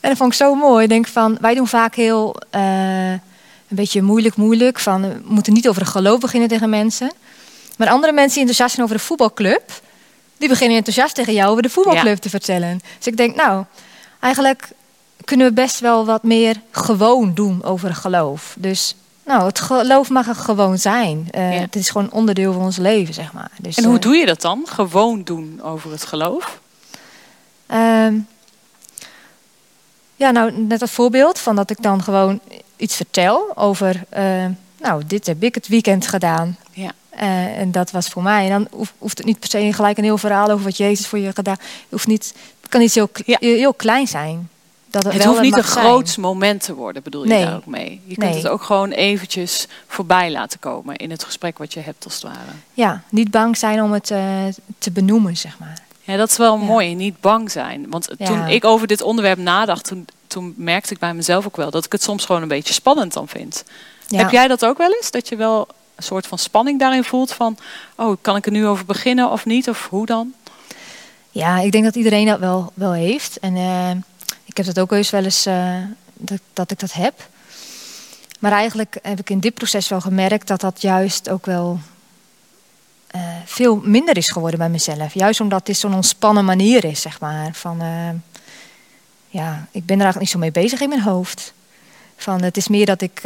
En 0.00 0.08
dat 0.08 0.18
vond 0.18 0.32
ik 0.32 0.38
zo 0.38 0.54
mooi. 0.54 0.82
Ik 0.82 0.88
denk 0.88 1.06
van, 1.06 1.38
wij 1.40 1.54
doen 1.54 1.68
vaak 1.68 1.94
heel, 1.94 2.36
een 2.50 3.20
beetje 3.68 4.02
moeilijk, 4.02 4.36
moeilijk. 4.36 4.78
Van, 4.78 5.02
we 5.02 5.20
moeten 5.24 5.52
niet 5.52 5.68
over 5.68 5.82
het 5.82 5.90
geloof 5.90 6.20
beginnen 6.20 6.48
tegen 6.48 6.70
mensen. 6.70 7.12
Maar 7.78 7.88
andere 7.88 8.12
mensen 8.12 8.32
die 8.32 8.40
enthousiast 8.40 8.74
zijn 8.74 8.86
over 8.86 8.98
de 8.98 9.04
voetbalclub, 9.04 9.80
die 10.36 10.48
beginnen 10.48 10.76
enthousiast 10.76 11.14
tegen 11.14 11.32
jou 11.32 11.50
over 11.50 11.62
de 11.62 11.70
voetbalclub 11.70 12.18
te 12.18 12.30
vertellen. 12.30 12.80
Dus 12.96 13.06
ik 13.06 13.16
denk, 13.16 13.36
nou, 13.36 13.64
eigenlijk 14.20 14.68
kunnen 15.24 15.46
we 15.46 15.52
best 15.52 15.80
wel 15.80 16.04
wat 16.04 16.22
meer 16.22 16.60
gewoon 16.70 17.34
doen 17.34 17.64
over 17.64 17.94
geloof. 17.94 18.56
Dus 18.58 18.94
nou, 19.24 19.46
het 19.46 19.60
geloof 19.60 20.08
mag 20.08 20.28
er 20.28 20.34
gewoon 20.34 20.78
zijn. 20.78 21.28
Uh, 21.36 21.58
Het 21.58 21.76
is 21.76 21.90
gewoon 21.90 22.10
onderdeel 22.12 22.52
van 22.52 22.62
ons 22.62 22.76
leven, 22.76 23.14
zeg 23.14 23.32
maar. 23.32 23.50
Dus, 23.60 23.76
en 23.76 23.84
hoe 23.84 23.94
uh, 23.94 24.00
doe 24.00 24.16
je 24.16 24.26
dat 24.26 24.40
dan? 24.40 24.66
Gewoon 24.68 25.22
doen 25.22 25.60
over 25.62 25.90
het 25.90 26.04
geloof? 26.04 26.60
Uh, 27.70 28.12
ja, 30.16 30.30
nou, 30.30 30.52
net 30.52 30.80
een 30.80 30.88
voorbeeld 30.88 31.38
van 31.38 31.56
dat 31.56 31.70
ik 31.70 31.82
dan 31.82 32.02
gewoon 32.02 32.40
iets 32.76 32.96
vertel 32.96 33.56
over... 33.56 34.04
Uh, 34.18 34.46
nou, 34.80 35.02
dit 35.06 35.26
heb 35.26 35.42
ik 35.42 35.54
het 35.54 35.68
weekend 35.68 36.06
gedaan. 36.06 36.56
Ja. 36.72 36.92
Uh, 37.22 37.58
en 37.58 37.72
dat 37.72 37.90
was 37.90 38.08
voor 38.08 38.22
mij. 38.22 38.44
En 38.44 38.50
dan 38.50 38.86
hoeft, 38.98 39.18
het 39.18 39.26
niet 39.26 39.38
per 39.38 39.48
se 39.48 39.72
gelijk 39.72 39.98
een 39.98 40.04
heel 40.04 40.18
verhaal 40.18 40.50
over 40.50 40.64
wat 40.64 40.76
Jezus 40.76 41.06
voor 41.06 41.18
je 41.18 41.32
gedaan. 41.34 41.56
Het, 41.60 41.86
hoeft 41.90 42.06
niet, 42.06 42.34
het 42.60 42.70
kan 42.70 42.80
iets 42.80 42.94
heel, 42.94 43.10
ja. 43.24 43.36
heel 43.40 43.74
klein 43.74 44.06
zijn. 44.06 44.48
Dat 44.90 45.02
het, 45.02 45.12
het 45.12 45.24
hoeft 45.24 45.40
niet 45.40 45.56
een 45.56 45.62
groot 45.62 46.16
moment 46.16 46.62
te 46.62 46.74
worden, 46.74 47.02
bedoel 47.02 47.24
je 47.24 47.28
daar 47.28 47.56
ook 47.56 47.66
mee? 47.66 48.00
Je 48.04 48.14
kunt 48.14 48.30
nee. 48.30 48.42
het 48.42 48.48
ook 48.48 48.62
gewoon 48.62 48.90
eventjes 48.90 49.66
voorbij 49.86 50.30
laten 50.30 50.58
komen 50.58 50.96
in 50.96 51.10
het 51.10 51.24
gesprek 51.24 51.58
wat 51.58 51.72
je 51.72 51.80
hebt 51.80 52.04
als 52.04 52.14
het 52.14 52.22
ware. 52.22 52.52
Ja, 52.74 53.02
niet 53.08 53.30
bang 53.30 53.56
zijn 53.56 53.82
om 53.82 53.92
het 53.92 54.10
uh, 54.10 54.44
te 54.78 54.90
benoemen, 54.90 55.36
zeg 55.36 55.58
maar. 55.58 55.78
Ja, 56.00 56.16
dat 56.16 56.30
is 56.30 56.36
wel 56.36 56.58
ja. 56.58 56.64
mooi, 56.64 56.94
niet 56.94 57.20
bang 57.20 57.50
zijn. 57.50 57.86
Want 57.90 58.08
ja. 58.18 58.26
toen 58.26 58.46
ik 58.46 58.64
over 58.64 58.86
dit 58.86 59.02
onderwerp 59.02 59.38
nadacht, 59.38 59.84
toen, 59.84 60.06
toen 60.26 60.54
merkte 60.56 60.92
ik 60.92 60.98
bij 60.98 61.14
mezelf 61.14 61.46
ook 61.46 61.56
wel 61.56 61.70
dat 61.70 61.84
ik 61.84 61.92
het 61.92 62.02
soms 62.02 62.24
gewoon 62.24 62.42
een 62.42 62.48
beetje 62.48 62.74
spannend 62.74 63.12
dan 63.12 63.28
vind. 63.28 63.64
Heb 64.08 64.30
jij 64.30 64.48
dat 64.48 64.64
ook 64.64 64.78
wel 64.78 64.92
eens? 64.92 65.10
Dat 65.10 65.28
je 65.28 65.36
wel 65.36 65.68
een 65.98 66.04
soort 66.04 66.26
van 66.26 66.38
spanning 66.38 66.78
daarin 66.78 67.04
voelt 67.04 67.32
van, 67.32 67.58
oh, 67.96 68.16
kan 68.20 68.36
ik 68.36 68.46
er 68.46 68.52
nu 68.52 68.66
over 68.66 68.84
beginnen 68.84 69.30
of 69.30 69.44
niet? 69.44 69.68
Of 69.68 69.88
hoe 69.88 70.06
dan? 70.06 70.34
Ja, 71.30 71.58
ik 71.58 71.72
denk 71.72 71.84
dat 71.84 71.94
iedereen 71.94 72.26
dat 72.26 72.38
wel, 72.38 72.72
wel 72.74 72.92
heeft. 72.92 73.38
En 73.38 73.56
uh, 73.56 73.90
ik 74.44 74.56
heb 74.56 74.66
dat 74.66 74.78
ook 74.78 74.92
eens 74.92 75.10
wel 75.10 75.24
eens 75.24 75.46
uh, 75.46 75.76
dat, 76.14 76.40
dat 76.52 76.70
ik 76.70 76.78
dat 76.78 76.92
heb. 76.92 77.28
Maar 78.38 78.52
eigenlijk 78.52 78.98
heb 79.02 79.18
ik 79.18 79.30
in 79.30 79.40
dit 79.40 79.54
proces 79.54 79.88
wel 79.88 80.00
gemerkt 80.00 80.46
dat 80.46 80.60
dat 80.60 80.82
juist 80.82 81.28
ook 81.28 81.46
wel 81.46 81.80
uh, 83.14 83.22
veel 83.44 83.76
minder 83.76 84.16
is 84.16 84.30
geworden 84.30 84.58
bij 84.58 84.68
mezelf. 84.68 85.14
Juist 85.14 85.40
omdat 85.40 85.66
dit 85.66 85.76
zo'n 85.76 85.94
ontspannen 85.94 86.44
manier 86.44 86.84
is, 86.84 87.00
zeg 87.00 87.20
maar. 87.20 87.50
Van, 87.52 87.82
ja, 89.28 89.66
ik 89.70 89.86
ben 89.86 89.96
er 89.96 90.04
eigenlijk 90.04 90.18
niet 90.18 90.30
zo 90.30 90.38
mee 90.38 90.50
bezig 90.50 90.80
in 90.80 90.88
mijn 90.88 91.02
hoofd. 91.02 91.52
Van, 92.16 92.42
het 92.42 92.56
is 92.56 92.68
meer 92.68 92.86
dat 92.86 93.00
ik 93.00 93.22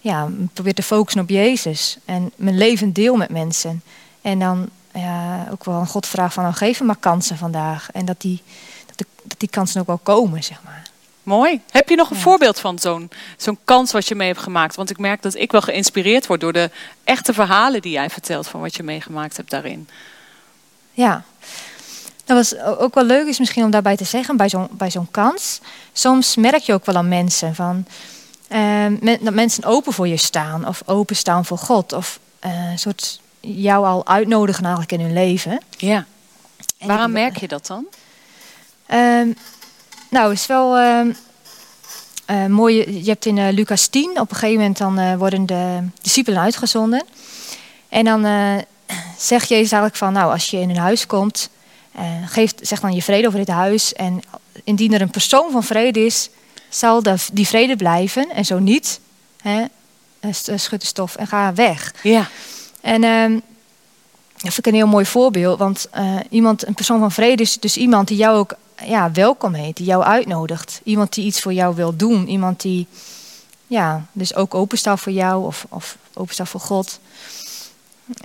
ja, 0.00 0.28
probeer 0.52 0.74
te 0.74 0.82
focussen 0.82 1.22
op 1.22 1.28
Jezus. 1.28 1.98
En 2.04 2.32
mijn 2.36 2.58
leven 2.58 2.92
deel 2.92 3.16
met 3.16 3.30
mensen. 3.30 3.82
En 4.22 4.38
dan 4.38 4.68
ja, 4.94 5.48
ook 5.50 5.64
wel 5.64 5.74
aan 5.74 5.86
God 5.86 6.06
vraag 6.06 6.32
van, 6.32 6.42
nou, 6.42 6.54
geef 6.54 6.80
me 6.80 6.86
maar 6.86 6.96
kansen 6.96 7.36
vandaag. 7.36 7.90
En 7.92 8.04
dat 8.04 8.20
die, 8.20 8.42
dat, 8.86 8.98
de, 8.98 9.06
dat 9.22 9.40
die 9.40 9.48
kansen 9.48 9.80
ook 9.80 9.86
wel 9.86 10.00
komen, 10.02 10.44
zeg 10.44 10.62
maar. 10.64 10.88
Mooi. 11.22 11.60
Heb 11.70 11.88
je 11.88 11.96
nog 11.96 12.10
een 12.10 12.16
ja. 12.16 12.22
voorbeeld 12.22 12.60
van 12.60 12.78
zo'n 12.78 13.10
zo'n 13.36 13.58
kans 13.64 13.92
wat 13.92 14.08
je 14.08 14.14
mee 14.14 14.28
hebt 14.28 14.40
gemaakt? 14.40 14.76
Want 14.76 14.90
ik 14.90 14.98
merk 14.98 15.22
dat 15.22 15.34
ik 15.34 15.52
wel 15.52 15.60
geïnspireerd 15.60 16.26
word 16.26 16.40
door 16.40 16.52
de 16.52 16.70
echte 17.04 17.32
verhalen 17.32 17.82
die 17.82 17.92
jij 17.92 18.10
vertelt 18.10 18.48
van 18.48 18.60
wat 18.60 18.76
je 18.76 18.82
meegemaakt 18.82 19.36
hebt 19.36 19.50
daarin. 19.50 19.88
Ja, 20.92 21.24
dat 22.24 22.36
was 22.36 22.60
ook 22.60 22.94
wel 22.94 23.04
leuk 23.04 23.26
is 23.26 23.38
misschien 23.38 23.64
om 23.64 23.70
daarbij 23.70 23.96
te 23.96 24.04
zeggen 24.04 24.36
bij 24.36 24.48
zo'n 24.48 24.68
bij 24.70 24.90
zo'n 24.90 25.10
kans. 25.10 25.60
Soms 25.92 26.36
merk 26.36 26.62
je 26.62 26.72
ook 26.72 26.86
wel 26.86 26.96
aan 26.96 27.08
mensen 27.08 27.54
van 27.54 27.86
uh, 28.52 29.16
dat 29.20 29.34
mensen 29.34 29.64
open 29.64 29.92
voor 29.92 30.08
je 30.08 30.16
staan 30.16 30.66
of 30.68 30.82
openstaan 30.86 31.44
voor 31.44 31.58
God 31.58 31.92
of 31.92 32.20
uh, 32.44 32.70
een 32.70 32.78
soort 32.78 33.20
jou 33.40 33.86
al 33.86 34.06
uitnodigen 34.06 34.62
eigenlijk 34.64 34.92
in 34.92 35.00
hun 35.00 35.12
leven. 35.12 35.60
Ja. 35.76 36.06
En 36.78 36.88
Waarom 36.88 37.12
merk 37.12 37.36
je 37.36 37.48
dat 37.48 37.66
dan? 37.66 37.86
Uh, 38.90 39.34
nou, 40.10 40.28
het 40.28 40.38
is 40.38 40.46
wel 40.46 40.78
uh, 40.78 41.00
uh, 42.30 42.46
mooi. 42.46 43.02
Je 43.02 43.10
hebt 43.10 43.26
in 43.26 43.36
uh, 43.36 43.52
Lucas 43.52 43.86
10, 43.86 44.10
op 44.10 44.30
een 44.30 44.36
gegeven 44.36 44.58
moment 44.58 44.78
dan 44.78 45.18
worden 45.18 45.46
de 45.46 45.78
discipelen 46.02 46.40
uitgezonden. 46.40 47.04
En 47.88 48.04
dan 48.04 48.22
zegt 49.18 49.48
Jezus 49.48 49.72
eigenlijk 49.72 49.96
van, 49.96 50.12
nou, 50.12 50.32
als 50.32 50.50
je 50.50 50.60
in 50.60 50.70
een 50.70 50.76
huis 50.76 51.06
komt, 51.06 51.50
geef 52.24 52.52
zeg 52.60 52.80
dan 52.80 52.94
je 52.94 53.02
vrede 53.02 53.26
over 53.26 53.38
dit 53.38 53.48
huis. 53.48 53.92
En 53.92 54.20
indien 54.64 54.92
er 54.92 55.00
een 55.00 55.10
persoon 55.10 55.50
van 55.50 55.64
vrede 55.64 56.04
is, 56.04 56.30
zal 56.70 57.02
die 57.32 57.46
vrede 57.46 57.76
blijven. 57.76 58.30
En 58.30 58.44
zo 58.44 58.58
niet, 58.58 59.00
hè, 59.42 59.64
schud 60.56 60.80
de 60.80 60.86
stof 60.86 61.16
en 61.16 61.26
ga 61.26 61.54
weg. 61.54 61.94
Ja. 62.02 62.28
En 62.80 63.04
ehm, 63.04 63.32
dat 64.32 64.52
vind 64.52 64.58
ik 64.58 64.66
een 64.66 64.74
heel 64.74 64.86
mooi 64.86 65.06
voorbeeld. 65.06 65.58
Want 65.58 65.88
iemand, 66.30 66.66
een 66.66 66.74
persoon 66.74 66.98
van 66.98 67.12
vrede 67.12 67.42
is 67.42 67.58
dus 67.58 67.76
iemand 67.76 68.08
die 68.08 68.16
jou 68.16 68.36
ook 68.36 68.54
ja, 68.84 69.12
welkom 69.12 69.54
heet, 69.54 69.76
die 69.76 69.86
jou 69.86 70.02
uitnodigt. 70.02 70.80
Iemand 70.84 71.14
die 71.14 71.24
iets 71.24 71.40
voor 71.40 71.52
jou 71.52 71.74
wil 71.74 71.96
doen. 71.96 72.28
Iemand 72.28 72.60
die 72.60 72.86
ja, 73.70 74.06
dus 74.12 74.34
ook 74.34 74.54
openstaat 74.54 75.00
voor 75.00 75.12
jou 75.12 75.46
of, 75.46 75.66
of 75.68 75.96
openstaat 76.14 76.48
voor 76.48 76.60
God. 76.60 77.00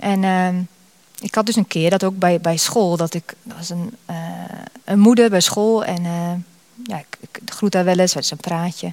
En 0.00 0.22
uh, 0.22 0.48
ik 1.18 1.34
had 1.34 1.46
dus 1.46 1.56
een 1.56 1.66
keer 1.66 1.90
dat 1.90 2.04
ook 2.04 2.18
bij, 2.18 2.40
bij 2.40 2.56
school, 2.56 2.96
dat 2.96 3.14
ik, 3.14 3.34
dat 3.42 3.56
was 3.56 3.70
een, 3.70 3.96
uh, 4.10 4.16
een 4.84 4.98
moeder 4.98 5.30
bij 5.30 5.40
school 5.40 5.84
en 5.84 6.04
uh, 6.04 6.32
ja, 6.82 6.98
ik, 6.98 7.16
ik 7.20 7.40
groet 7.50 7.74
haar 7.74 7.84
wel 7.84 7.98
eens, 7.98 8.14
werd 8.14 8.30
een 8.30 8.36
praatje. 8.36 8.92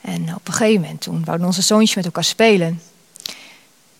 En 0.00 0.34
op 0.34 0.48
een 0.48 0.54
gegeven 0.54 0.80
moment, 0.80 1.00
toen 1.00 1.24
wouden 1.24 1.46
onze 1.46 1.62
zoontjes 1.62 1.94
met 1.94 2.04
elkaar 2.04 2.24
spelen. 2.24 2.80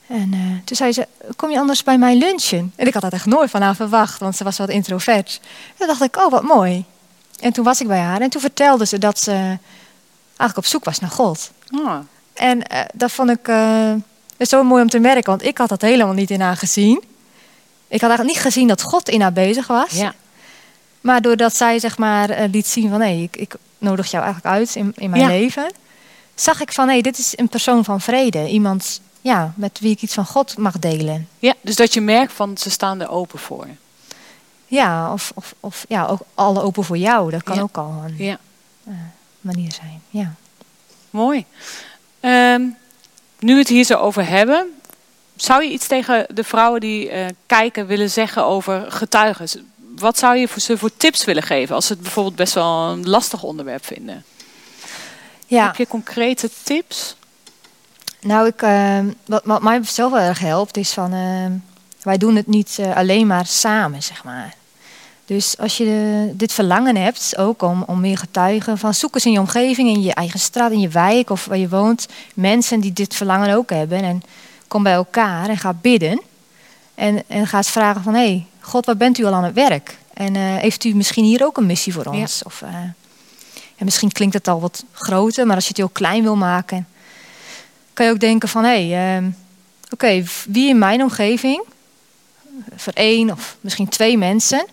En 0.06 0.32
uh, 0.34 0.40
toen 0.64 0.76
zei 0.76 0.92
ze, 0.92 1.08
kom 1.36 1.50
je 1.50 1.58
anders 1.58 1.82
bij 1.82 1.98
mij 1.98 2.16
lunchen? 2.16 2.72
En 2.76 2.86
ik 2.86 2.92
had 2.92 3.02
dat 3.02 3.12
echt 3.12 3.26
nooit 3.26 3.50
van 3.50 3.62
haar 3.62 3.74
verwacht, 3.74 4.18
want 4.18 4.36
ze 4.36 4.44
was 4.44 4.58
wat 4.58 4.68
introvert. 4.68 5.40
En 5.42 5.74
toen 5.76 5.86
dacht 5.86 6.02
ik, 6.02 6.16
oh 6.16 6.30
wat 6.30 6.42
mooi. 6.42 6.84
En 7.40 7.52
toen 7.52 7.64
was 7.64 7.80
ik 7.80 7.86
bij 7.86 7.98
haar 7.98 8.20
en 8.20 8.30
toen 8.30 8.40
vertelde 8.40 8.86
ze 8.86 8.98
dat 8.98 9.18
ze 9.18 9.58
eigenlijk 10.26 10.56
op 10.56 10.66
zoek 10.66 10.84
was 10.84 10.98
naar 11.00 11.10
God. 11.10 11.50
Oh. 11.72 11.98
En 12.32 12.58
uh, 12.72 12.80
dat 12.94 13.12
vond 13.12 13.30
ik 13.30 13.48
uh, 13.48 13.92
zo 14.38 14.62
mooi 14.62 14.82
om 14.82 14.88
te 14.88 14.98
merken, 14.98 15.30
want 15.30 15.44
ik 15.44 15.58
had 15.58 15.68
dat 15.68 15.80
helemaal 15.80 16.14
niet 16.14 16.30
in 16.30 16.40
haar 16.40 16.56
gezien. 16.56 17.04
Ik 17.88 18.00
had 18.00 18.10
eigenlijk 18.10 18.36
niet 18.36 18.46
gezien 18.46 18.68
dat 18.68 18.82
God 18.82 19.08
in 19.08 19.20
haar 19.20 19.32
bezig 19.32 19.66
was. 19.66 19.90
Ja. 19.90 20.14
Maar 21.04 21.20
doordat 21.22 21.56
zij 21.56 21.78
zeg 21.78 21.98
maar 21.98 22.46
liet 22.50 22.66
zien 22.66 22.90
van, 22.90 23.00
hé, 23.00 23.06
hey, 23.06 23.22
ik, 23.22 23.36
ik, 23.36 23.54
nodig 23.78 24.10
jou 24.10 24.24
eigenlijk 24.24 24.54
uit 24.54 24.74
in, 24.74 24.92
in 24.96 25.10
mijn 25.10 25.22
Ja. 25.22 25.28
leven, 25.28 25.72
zag 26.34 26.60
ik 26.60 26.72
van, 26.72 26.86
hé, 26.86 26.92
hey, 26.92 27.02
dit 27.02 27.18
is 27.18 27.38
een 27.38 27.48
persoon 27.48 27.84
van 27.84 28.00
vrede. 28.00 28.48
Iemand 28.48 29.00
ja, 29.20 29.52
met 29.56 29.78
wie 29.80 29.90
ik 29.90 30.02
iets 30.02 30.14
van 30.14 30.26
God 30.26 30.58
mag 30.58 30.78
delen. 30.78 31.28
Ja, 31.38 31.54
dus 31.60 31.76
dat 31.76 31.94
je 31.94 32.00
merkt 32.00 32.32
van 32.32 32.58
ze 32.58 32.70
staan 32.70 33.00
er 33.00 33.08
open 33.08 33.38
voor. 33.38 33.66
Ja, 34.66 35.12
of, 35.12 35.32
of, 35.34 35.54
of 35.60 35.84
ja, 35.88 36.06
ook 36.06 36.20
alle 36.34 36.62
open 36.62 36.84
voor 36.84 36.96
jou. 36.98 37.30
Dat 37.30 37.42
kan 37.42 37.56
Ja. 37.56 37.62
ook 37.62 37.76
al 37.76 38.02
een 38.06 38.14
Ja, 38.24 38.38
eh, 38.86 38.92
manier 39.40 39.72
zijn. 39.72 40.02
Ja. 40.10 40.34
mooi. 41.10 41.44
Ehm, 42.20 42.60
nu 43.38 43.52
we 43.52 43.58
het 43.58 43.68
hier 43.68 43.84
zo 43.84 43.94
over 43.98 44.26
hebben, 44.28 44.66
zou 45.36 45.64
je 45.64 45.70
iets 45.70 45.86
tegen 45.86 46.26
de 46.34 46.44
vrouwen 46.44 46.80
die 46.80 47.10
eh, 47.10 47.26
kijken 47.46 47.86
willen 47.86 48.10
zeggen 48.10 48.44
over 48.44 48.92
getuigen? 48.92 49.72
Wat 49.98 50.18
zou 50.18 50.36
je 50.36 50.48
voor 50.48 50.60
ze 50.60 50.78
voor 50.78 50.96
tips 50.96 51.24
willen 51.24 51.42
geven 51.42 51.74
als 51.74 51.86
ze 51.86 51.92
het 51.92 52.02
bijvoorbeeld 52.02 52.36
best 52.36 52.54
wel 52.54 52.88
een 52.90 53.08
lastig 53.08 53.42
onderwerp 53.42 53.84
vinden? 53.84 54.24
ja. 55.46 55.66
Heb 55.66 55.76
je 55.76 55.86
concrete 55.86 56.50
tips? 56.62 57.16
Nou, 58.20 58.46
ik, 58.46 58.62
eh, 58.62 58.98
wat, 59.26 59.42
wat 59.44 59.62
mij 59.62 59.80
zelf 59.82 60.12
wel 60.12 60.20
erg 60.20 60.38
helpt, 60.38 60.76
is 60.76 60.92
van 60.92 61.12
eh, 61.12 61.46
wij 62.02 62.18
doen 62.18 62.36
het 62.36 62.46
niet 62.46 62.78
eh, 62.78 62.96
alleen 62.96 63.26
maar 63.26 63.46
samen, 63.46 64.02
zeg 64.02 64.24
maar. 64.24 64.54
Dus 65.24 65.58
als 65.58 65.76
je 65.76 65.84
eh, 65.84 66.38
dit 66.38 66.52
verlangen 66.52 66.96
hebt, 66.96 67.38
ook 67.38 67.62
om, 67.62 67.82
om 67.86 68.00
meer 68.00 68.18
getuigen, 68.18 68.78
van 68.78 68.94
zoek 68.94 69.14
eens 69.14 69.26
in 69.26 69.32
je 69.32 69.38
omgeving, 69.38 69.88
in 69.88 70.02
je 70.02 70.14
eigen 70.14 70.40
straat, 70.40 70.72
in 70.72 70.80
je 70.80 70.88
wijk 70.88 71.30
of 71.30 71.44
waar 71.44 71.58
je 71.58 71.68
woont, 71.68 72.08
mensen 72.34 72.80
die 72.80 72.92
dit 72.92 73.14
verlangen 73.14 73.56
ook 73.56 73.70
hebben. 73.70 74.02
En 74.02 74.22
kom 74.68 74.82
bij 74.82 74.92
elkaar 74.92 75.48
en 75.48 75.58
ga 75.58 75.74
bidden. 75.80 76.20
En, 76.94 77.22
en 77.26 77.46
ga 77.46 77.56
eens 77.56 77.70
vragen 77.70 78.02
van, 78.02 78.14
hé, 78.14 78.20
hey, 78.20 78.46
God, 78.64 78.86
waar 78.86 78.96
bent 78.96 79.18
u 79.18 79.24
al 79.24 79.34
aan 79.34 79.44
het 79.44 79.54
werk? 79.54 79.98
En 80.14 80.36
eh, 80.36 80.42
heeft 80.56 80.84
u 80.84 80.94
misschien 80.94 81.24
hier 81.24 81.44
ook 81.44 81.56
een 81.56 81.66
missie 81.66 81.92
voor 81.92 82.04
ons? 82.04 82.42
Of, 82.42 82.62
eh, 82.62 82.74
en 83.76 83.84
misschien 83.84 84.12
klinkt 84.12 84.34
het 84.34 84.48
al 84.48 84.60
wat 84.60 84.84
groter, 84.92 85.46
maar 85.46 85.54
als 85.54 85.64
je 85.64 85.70
het 85.70 85.78
heel 85.78 85.88
klein 85.88 86.22
wil 86.22 86.36
maken, 86.36 86.86
kan 87.92 88.06
je 88.06 88.12
ook 88.12 88.20
denken 88.20 88.48
van, 88.48 88.64
hé, 88.64 88.88
hey, 88.88 89.16
ehm, 89.16 89.30
oké, 89.90 90.24
wie 90.48 90.68
in 90.68 90.78
mijn 90.78 91.02
omgeving, 91.02 91.62
voor 92.76 92.92
één 92.92 93.30
of 93.30 93.56
misschien 93.60 93.88
twee 93.88 94.18
mensen, 94.18 94.66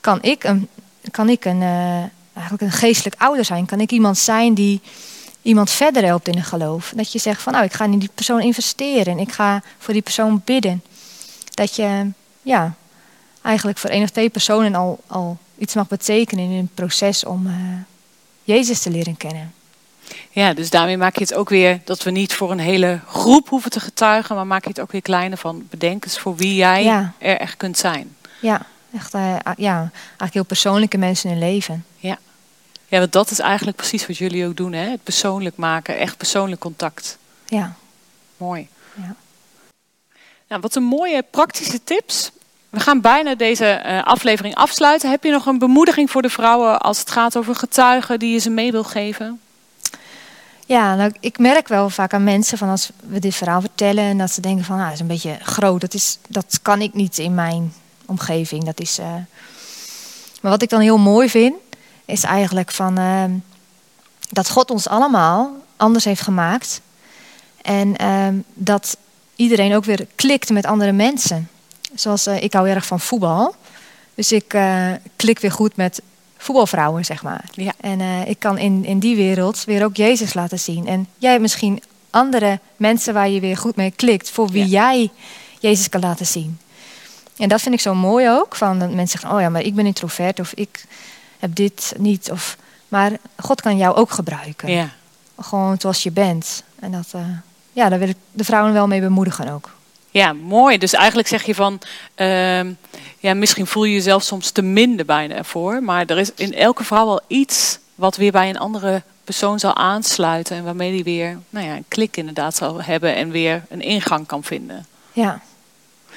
kan 0.00 0.22
ik 0.22 0.44
een, 0.44 0.68
kan 1.10 1.28
ik 1.28 1.44
een, 1.44 1.62
eh, 1.62 2.02
eigenlijk 2.32 2.60
een 2.60 2.72
geestelijk 2.72 3.20
ouder 3.20 3.44
zijn? 3.44 3.66
Kan 3.66 3.80
ik 3.80 3.90
iemand 3.90 4.18
zijn 4.18 4.54
die 4.54 4.80
iemand 5.42 5.70
verder 5.70 6.04
helpt 6.04 6.28
in 6.28 6.36
een 6.36 6.44
geloof? 6.44 6.92
Dat 6.96 7.12
je 7.12 7.18
zegt 7.18 7.42
van, 7.42 7.52
nou, 7.52 7.64
ik 7.64 7.72
ga 7.72 7.84
in 7.84 7.98
die 7.98 8.10
persoon 8.14 8.40
investeren 8.40 9.12
en 9.12 9.18
ik 9.18 9.32
ga 9.32 9.62
voor 9.78 9.92
die 9.92 10.02
persoon 10.02 10.42
bidden. 10.44 10.82
Dat 11.54 11.76
je, 11.76 12.10
ja, 12.42 12.74
eigenlijk 13.48 13.78
voor 13.78 13.90
één 13.90 14.02
of 14.02 14.10
twee 14.10 14.28
personen 14.30 14.74
al, 14.74 15.00
al 15.06 15.38
iets 15.58 15.74
mag 15.74 15.88
betekenen 15.88 16.44
in 16.44 16.50
een 16.58 16.70
proces 16.74 17.24
om 17.24 17.46
eh, 17.46 17.52
Jezus 18.44 18.82
te 18.82 18.90
leren 18.90 19.16
kennen. 19.16 19.52
Ja, 20.30 20.52
dus 20.54 20.70
daarmee 20.70 20.96
maak 20.96 21.14
je 21.14 21.20
het 21.22 21.34
ook 21.34 21.48
weer 21.48 21.80
dat 21.84 22.02
we 22.02 22.10
niet 22.10 22.34
voor 22.34 22.50
een 22.50 22.58
hele 22.58 23.00
groep 23.06 23.48
hoeven 23.48 23.70
te 23.70 23.80
getuigen, 23.80 24.34
maar 24.36 24.46
maak 24.46 24.62
je 24.62 24.68
het 24.68 24.80
ook 24.80 24.92
weer 24.92 25.02
kleiner 25.02 25.38
van 25.38 25.66
bedenk 25.70 26.04
eens 26.04 26.18
voor 26.18 26.36
wie 26.36 26.54
jij 26.54 26.82
Ja. 26.84 27.12
er 27.18 27.38
echt 27.38 27.56
kunt 27.56 27.78
zijn. 27.78 28.16
Ja, 28.40 28.66
echt, 28.94 29.14
eh, 29.14 29.36
ja, 29.56 29.78
eigenlijk 29.90 30.32
heel 30.32 30.44
persoonlijke 30.44 30.98
mensen 30.98 31.30
in 31.30 31.36
hun 31.36 31.50
leven. 31.50 31.84
Ja. 31.96 32.18
ja, 32.86 32.98
want 32.98 33.12
dat 33.12 33.30
is 33.30 33.38
eigenlijk 33.38 33.76
precies 33.76 34.06
wat 34.06 34.16
jullie 34.16 34.46
ook 34.46 34.56
doen, 34.56 34.72
hè? 34.72 34.90
Het 34.90 35.02
persoonlijk 35.02 35.56
maken, 35.56 35.98
echt 35.98 36.16
persoonlijk 36.16 36.60
contact. 36.60 37.18
Ja, 37.46 37.74
Mooi. 38.36 38.68
ja. 38.94 39.14
Nou, 40.48 40.60
wat 40.60 40.74
een 40.74 40.82
mooie 40.82 41.24
praktische 41.30 41.84
tips. 41.84 42.30
We 42.70 42.80
gaan 42.80 43.00
bijna 43.00 43.34
deze 43.34 43.66
eh, 43.66 44.02
aflevering 44.02 44.54
afsluiten. 44.54 45.10
Heb 45.10 45.24
je 45.24 45.30
nog 45.30 45.46
een 45.46 45.58
bemoediging 45.58 46.10
voor 46.10 46.22
de 46.22 46.30
vrouwen 46.30 46.80
als 46.80 46.98
het 46.98 47.10
gaat 47.10 47.36
over 47.36 47.54
getuigen 47.54 48.18
die 48.18 48.32
je 48.32 48.38
ze 48.38 48.50
mee 48.50 48.72
wil 48.72 48.84
geven? 48.84 49.40
Ja, 50.66 50.94
nou, 50.94 51.12
ik 51.20 51.38
merk 51.38 51.68
wel 51.68 51.90
vaak 51.90 52.14
aan 52.14 52.24
mensen 52.24 52.58
van 52.58 52.68
als 52.68 52.90
we 53.00 53.18
dit 53.18 53.34
verhaal 53.34 53.60
vertellen 53.60 54.04
en 54.04 54.18
dat 54.18 54.30
ze 54.30 54.40
denken 54.40 54.64
van, 54.64 54.78
ah, 54.78 54.84
dat 54.84 54.92
is 54.92 55.00
een 55.00 55.06
beetje 55.06 55.38
groot. 55.42 55.80
Dat, 55.80 55.94
is, 55.94 56.18
dat 56.28 56.58
kan 56.62 56.80
ik 56.80 56.94
niet 56.94 57.18
in 57.18 57.34
mijn 57.34 57.72
omgeving. 58.06 58.64
Dat 58.64 58.80
is, 58.80 58.98
eh, 58.98 59.14
Maar 60.40 60.50
wat 60.50 60.62
ik 60.62 60.68
dan 60.68 60.80
heel 60.80 60.98
mooi 60.98 61.28
vind, 61.28 61.54
is 62.04 62.22
eigenlijk 62.22 62.70
van 62.70 62.98
ehm, 62.98 63.30
dat 64.30 64.50
God 64.50 64.70
ons 64.70 64.88
allemaal 64.88 65.56
anders 65.76 66.04
heeft 66.04 66.20
gemaakt. 66.20 66.80
En 67.62 67.96
ehm, 67.96 68.34
dat 68.54 68.96
iedereen 69.36 69.74
ook 69.74 69.84
weer 69.84 70.06
klikt 70.14 70.50
met 70.50 70.66
andere 70.66 70.92
mensen. 70.92 71.48
Zoals 72.00 72.26
eh, 72.26 72.42
ik 72.42 72.52
hou 72.52 72.68
erg 72.68 72.86
van 72.86 73.00
voetbal. 73.00 73.54
Dus 74.14 74.32
ik 74.32 74.54
eh, 74.54 74.92
klik 75.16 75.38
weer 75.38 75.52
goed 75.52 75.76
met 75.76 76.02
voetbalvrouwen, 76.36 77.04
zeg 77.04 77.22
maar. 77.22 77.44
Ja. 77.52 77.72
En 77.80 78.00
eh, 78.00 78.28
ik 78.28 78.38
kan 78.38 78.58
in, 78.58 78.84
in 78.84 78.98
die 78.98 79.16
wereld 79.16 79.64
weer 79.64 79.84
ook 79.84 79.96
Jezus 79.96 80.34
laten 80.34 80.58
zien. 80.58 80.86
En 80.86 81.06
jij 81.18 81.30
hebt 81.30 81.42
misschien 81.42 81.82
andere 82.10 82.60
mensen 82.76 83.14
waar 83.14 83.28
je 83.28 83.40
weer 83.40 83.56
goed 83.56 83.76
mee 83.76 83.90
klikt, 83.90 84.30
voor 84.30 84.50
wie 84.50 84.66
jij 84.66 85.10
Jezus 85.60 85.88
kan 85.88 86.00
laten 86.00 86.26
zien. 86.26 86.58
En 87.36 87.48
dat 87.48 87.60
vind 87.60 87.74
ik 87.74 87.80
zo 87.80 87.94
mooi 87.94 88.30
ook. 88.30 88.56
Van 88.56 88.78
dat 88.78 88.88
mensen 88.88 89.18
zeggen, 89.18 89.38
oh 89.38 89.40
ja, 89.40 89.48
maar 89.48 89.62
ik 89.62 89.74
ben 89.74 89.86
introvert 89.86 90.40
of 90.40 90.52
ik 90.52 90.84
heb 91.38 91.54
dit 91.54 91.94
niet. 91.96 92.30
Of, 92.30 92.56
maar 92.88 93.12
God 93.36 93.60
kan 93.60 93.76
jou 93.76 93.96
ook 93.96 94.10
gebruiken. 94.10 94.70
Ja. 94.70 94.90
Gewoon 95.40 95.76
zoals 95.78 96.02
je 96.02 96.10
bent. 96.10 96.62
En 96.78 96.92
dat, 96.92 97.14
ja, 97.72 97.88
daar 97.88 97.98
wil 97.98 98.08
ik 98.08 98.16
de 98.32 98.44
vrouwen 98.44 98.72
wel 98.72 98.86
mee 98.86 99.00
bemoedigen 99.00 99.52
ook. 99.52 99.76
Ja, 100.18 100.32
mooi. 100.32 100.78
Dus 100.78 100.92
eigenlijk 100.92 101.28
zeg 101.28 101.42
je 101.42 101.54
van, 101.54 101.80
ehm, 102.14 102.72
ja, 103.18 103.34
misschien 103.34 103.66
voel 103.66 103.84
je 103.84 103.92
jezelf 103.92 104.22
soms 104.22 104.50
te 104.50 104.62
minder 104.62 105.04
bijna 105.04 105.34
ervoor. 105.34 105.82
Maar 105.82 106.06
er 106.06 106.18
is 106.18 106.32
in 106.34 106.54
elke 106.54 106.84
vrouw 106.84 107.06
wel 107.06 107.20
iets 107.26 107.78
wat 107.94 108.16
weer 108.16 108.32
bij 108.32 108.48
een 108.48 108.58
andere 108.58 109.02
persoon 109.24 109.58
zal 109.58 109.76
aansluiten. 109.76 110.56
En 110.56 110.64
waarmee 110.64 110.92
die 110.92 111.04
weer 111.04 111.38
nou 111.50 111.66
ja, 111.66 111.74
een 111.76 111.84
klik 111.88 112.16
inderdaad 112.16 112.56
zal 112.56 112.82
hebben 112.82 113.14
en 113.14 113.30
weer 113.30 113.62
een 113.68 113.80
ingang 113.80 114.26
kan 114.26 114.44
vinden. 114.44 114.86
Ja, 115.12 115.40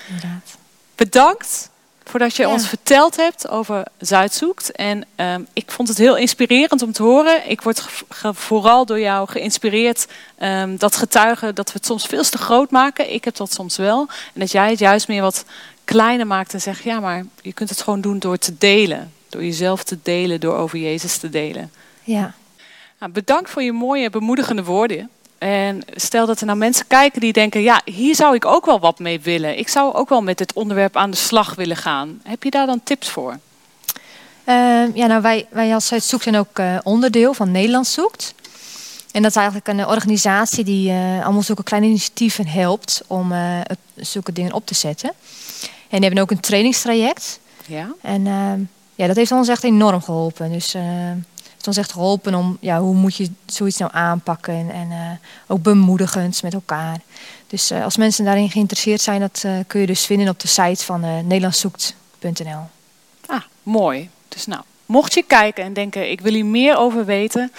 inderdaad. 0.08 0.58
Bedankt 0.96 1.70
voordat 2.12 2.36
je 2.36 2.44
Ja. 2.44 2.50
ons 2.51 2.68
verteld 2.68 3.15
hebt 3.15 3.50
over 3.50 3.84
Zuidzoekt. 4.00 4.72
En 4.72 5.06
ehm, 5.15 5.41
ik 5.53 5.72
vond 5.72 5.88
het 5.88 5.98
heel 5.98 6.18
inspirerend 6.18 6.82
om 6.82 6.91
te 6.91 7.03
horen. 7.03 7.50
Ik 7.50 7.62
word 7.62 7.86
vooral 8.34 8.86
door 8.86 9.00
jou 9.00 9.30
geïnspireerd 9.30 10.08
ehm, 10.38 10.77
dat 10.77 10.96
getuigen 10.96 11.56
dat 11.56 11.68
we 11.68 11.74
het 11.77 11.86
soms 11.86 12.06
veel 12.06 12.24
te 12.24 12.38
groot 12.38 12.72
maken. 12.72 13.13
Ik 13.13 13.24
heb 13.24 13.36
dat 13.36 13.53
soms 13.53 13.77
wel. 13.77 14.00
En 14.34 14.39
dat 14.39 14.51
jij 14.51 14.70
het 14.70 14.80
juist 14.80 15.08
meer 15.08 15.22
wat 15.22 15.46
kleiner 15.84 16.27
maakt 16.27 16.53
en 16.53 16.62
zegt, 16.62 16.84
ja, 16.84 17.00
maar 17.00 17.25
je 17.41 17.53
kunt 17.53 17.70
het 17.70 17.82
gewoon 17.82 18.01
doen 18.01 18.20
door 18.20 18.38
te 18.38 18.58
delen. 18.58 19.13
Door 19.30 19.44
jezelf 19.44 19.84
te 19.84 19.98
delen, 20.03 20.39
door 20.39 20.56
over 20.56 20.77
Jezus 20.80 21.18
te 21.18 21.30
delen. 21.30 21.72
Ja. 22.03 22.34
Nou, 23.00 23.12
bedankt 23.12 23.50
voor 23.50 23.63
je 23.63 23.71
mooie, 23.71 24.10
bemoedigende 24.10 24.63
woorden. 24.63 25.10
En 25.41 25.82
stel 25.95 26.25
dat 26.25 26.39
er 26.39 26.45
nou 26.45 26.58
mensen 26.58 26.88
kijken 26.88 27.21
die 27.21 27.34
denken, 27.34 27.62
ja, 27.62 27.82
hier 27.86 28.15
zou 28.15 28.36
ik 28.36 28.45
ook 28.45 28.65
wel 28.65 28.80
wat 28.80 28.99
mee 28.99 29.19
willen. 29.19 29.58
Ik 29.58 29.67
zou 29.67 29.93
ook 29.93 30.10
wel 30.10 30.21
met 30.21 30.38
dit 30.38 30.54
onderwerp 30.54 30.95
aan 30.95 31.12
de 31.12 31.17
slag 31.17 31.56
willen 31.56 31.77
gaan. 31.77 32.21
Heb 32.23 32.43
je 32.43 32.51
daar 32.51 32.65
dan 32.65 32.84
tips 32.84 33.10
voor? 33.10 33.39
Ehm, 34.43 34.89
ja, 34.93 35.08
nou, 35.08 35.21
wij, 35.21 35.47
wij 35.49 35.73
als 35.73 35.88
Zuidzoek 35.88 36.21
zijn 36.21 36.38
ook 36.38 36.60
eh, 36.60 36.77
onderdeel 36.84 37.34
van 37.34 37.51
Nederland 37.51 37.88
Zoekt. 37.88 38.34
En 39.12 39.21
dat 39.21 39.32
is 39.32 39.38
eigenlijk 39.38 39.67
een 39.67 39.88
organisatie 39.88 40.63
die 40.63 40.89
eh, 40.89 41.23
allemaal 41.23 41.41
zulke 41.41 41.63
kleine 41.63 41.88
initiatieven 41.88 42.47
helpt 42.47 43.01
om 43.08 43.32
eh, 43.32 43.60
zulke 43.95 44.32
dingen 44.32 44.54
op 44.54 44.65
te 44.65 44.75
zetten. 44.75 45.10
En 45.62 45.97
die 45.97 46.06
hebben 46.06 46.21
ook 46.21 46.32
een 46.32 46.39
trainingstraject. 46.39 47.39
Ja? 47.65 47.93
En 48.01 48.27
ehm, 48.27 48.60
ja, 48.95 49.08
dat 49.08 49.15
heeft 49.15 49.32
ons 49.32 49.47
echt 49.47 49.63
enorm 49.63 50.01
geholpen. 50.01 50.51
Dus 50.51 50.73
eh, 50.73 50.84
het 51.65 51.78
ons 51.78 51.78
echt 51.78 51.91
geholpen 51.91 52.36
om, 52.36 52.58
ja, 52.60 52.80
hoe 52.80 52.95
moet 52.95 53.15
je 53.15 53.30
zoiets 53.45 53.78
nou 53.78 53.91
aanpakken. 53.93 54.54
En, 54.54 54.71
en 54.71 54.91
eh, 54.91 54.97
ook 55.47 55.62
bemoedigend 55.62 56.43
met 56.43 56.54
elkaar. 56.54 57.00
Dus 57.47 57.71
eh, 57.71 57.84
als 57.84 57.97
mensen 57.97 58.26
daarin 58.26 58.50
geïnteresseerd 58.50 59.02
zijn, 59.02 59.19
dat 59.19 59.41
eh, 59.45 59.54
kun 59.67 59.80
je 59.80 59.86
dus 59.86 60.06
vinden 60.06 60.30
op 60.30 60.39
de 60.39 60.47
site 60.47 60.86
van 60.86 61.28
nederlandszoekt.nl. 61.28 62.69
Ah, 63.26 63.41
mooi. 63.63 64.10
Dus 64.28 64.45
nou, 64.45 64.62
mocht 64.86 65.13
je 65.13 65.24
kijken 65.24 65.63
en 65.63 65.74
denken, 65.74 66.12
ik 66.12 66.21
wil 66.21 66.34
hier 66.34 66.45
meer 66.45 66.78
over 66.78 67.06
weten, 67.06 67.52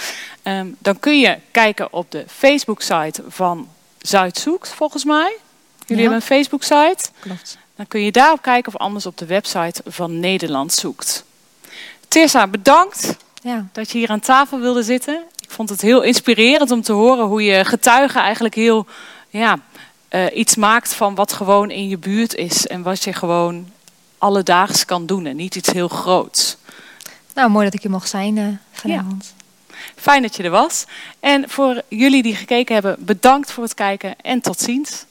ehm, 0.43 0.67
dan 0.79 1.01
kun 1.01 1.21
je 1.21 1.39
kijken 1.51 1.93
op 1.93 2.11
de 2.11 2.25
Facebook-site 2.29 3.23
van 3.29 3.69
Zuidzoekt, 3.99 4.69
volgens 4.69 5.05
mij. 5.05 5.37
Jullie 5.87 6.03
Ja. 6.05 6.11
hebben 6.11 6.15
een 6.17 6.37
Facebook-site. 6.37 7.11
Klopt. 7.21 7.59
Dan 7.77 7.87
kun 7.87 8.01
je 8.01 8.13
daarop 8.13 8.43
kijken 8.43 8.75
of 8.75 8.81
anders 8.81 9.07
op 9.07 9.19
de 9.19 9.27
website 9.27 9.83
van 9.87 10.21
Nederland 10.21 10.73
Zoekt. 10.73 11.25
Tessa, 12.09 12.47
bedankt 12.47 13.17
Ja, 13.43 13.67
dat 13.73 13.91
je 13.91 13.99
hier 13.99 14.11
aan 14.11 14.21
tafel 14.21 14.61
wilde 14.61 14.83
zitten. 14.83 15.23
Ik 15.41 15.51
vond 15.51 15.69
het 15.69 15.81
heel 15.81 16.03
inspirerend 16.03 16.71
om 16.71 16.83
te 16.83 16.93
horen 16.93 17.25
hoe 17.25 17.43
je 17.43 17.65
getuigen 17.65 18.21
eigenlijk 18.21 18.55
heel 18.55 18.87
ja, 19.31 19.59
eh, 20.09 20.37
iets 20.37 20.57
maakt 20.57 20.95
van 20.95 21.15
wat 21.15 21.33
gewoon 21.33 21.71
in 21.71 21.89
je 21.89 21.99
buurt 21.99 22.35
is. 22.35 22.67
En 22.67 22.83
wat 22.83 23.03
je 23.05 23.13
gewoon 23.13 23.71
alledaags 24.19 24.85
kan 24.85 25.07
doen 25.07 25.27
en 25.27 25.37
niet 25.37 25.55
iets 25.55 25.71
heel 25.71 25.89
groots. 25.89 26.57
nou 27.35 27.51
mooi 27.51 27.65
dat 27.65 27.75
ik 27.75 27.83
hier 27.83 27.91
mocht 27.91 28.09
zijn 28.09 28.39
eh, 28.39 28.47
vanavond. 28.73 29.35
Fijn 29.97 30.23
dat 30.23 30.37
je 30.37 30.43
er 30.43 30.51
was. 30.51 30.85
En 31.21 31.49
voor 31.51 31.83
jullie 31.89 32.23
die 32.23 32.35
gekeken 32.35 32.75
hebben, 32.75 32.97
bedankt 32.99 33.53
voor 33.53 33.63
het 33.63 33.75
kijken 33.75 34.15
en 34.21 34.41
tot 34.41 34.61
ziens. 34.61 35.05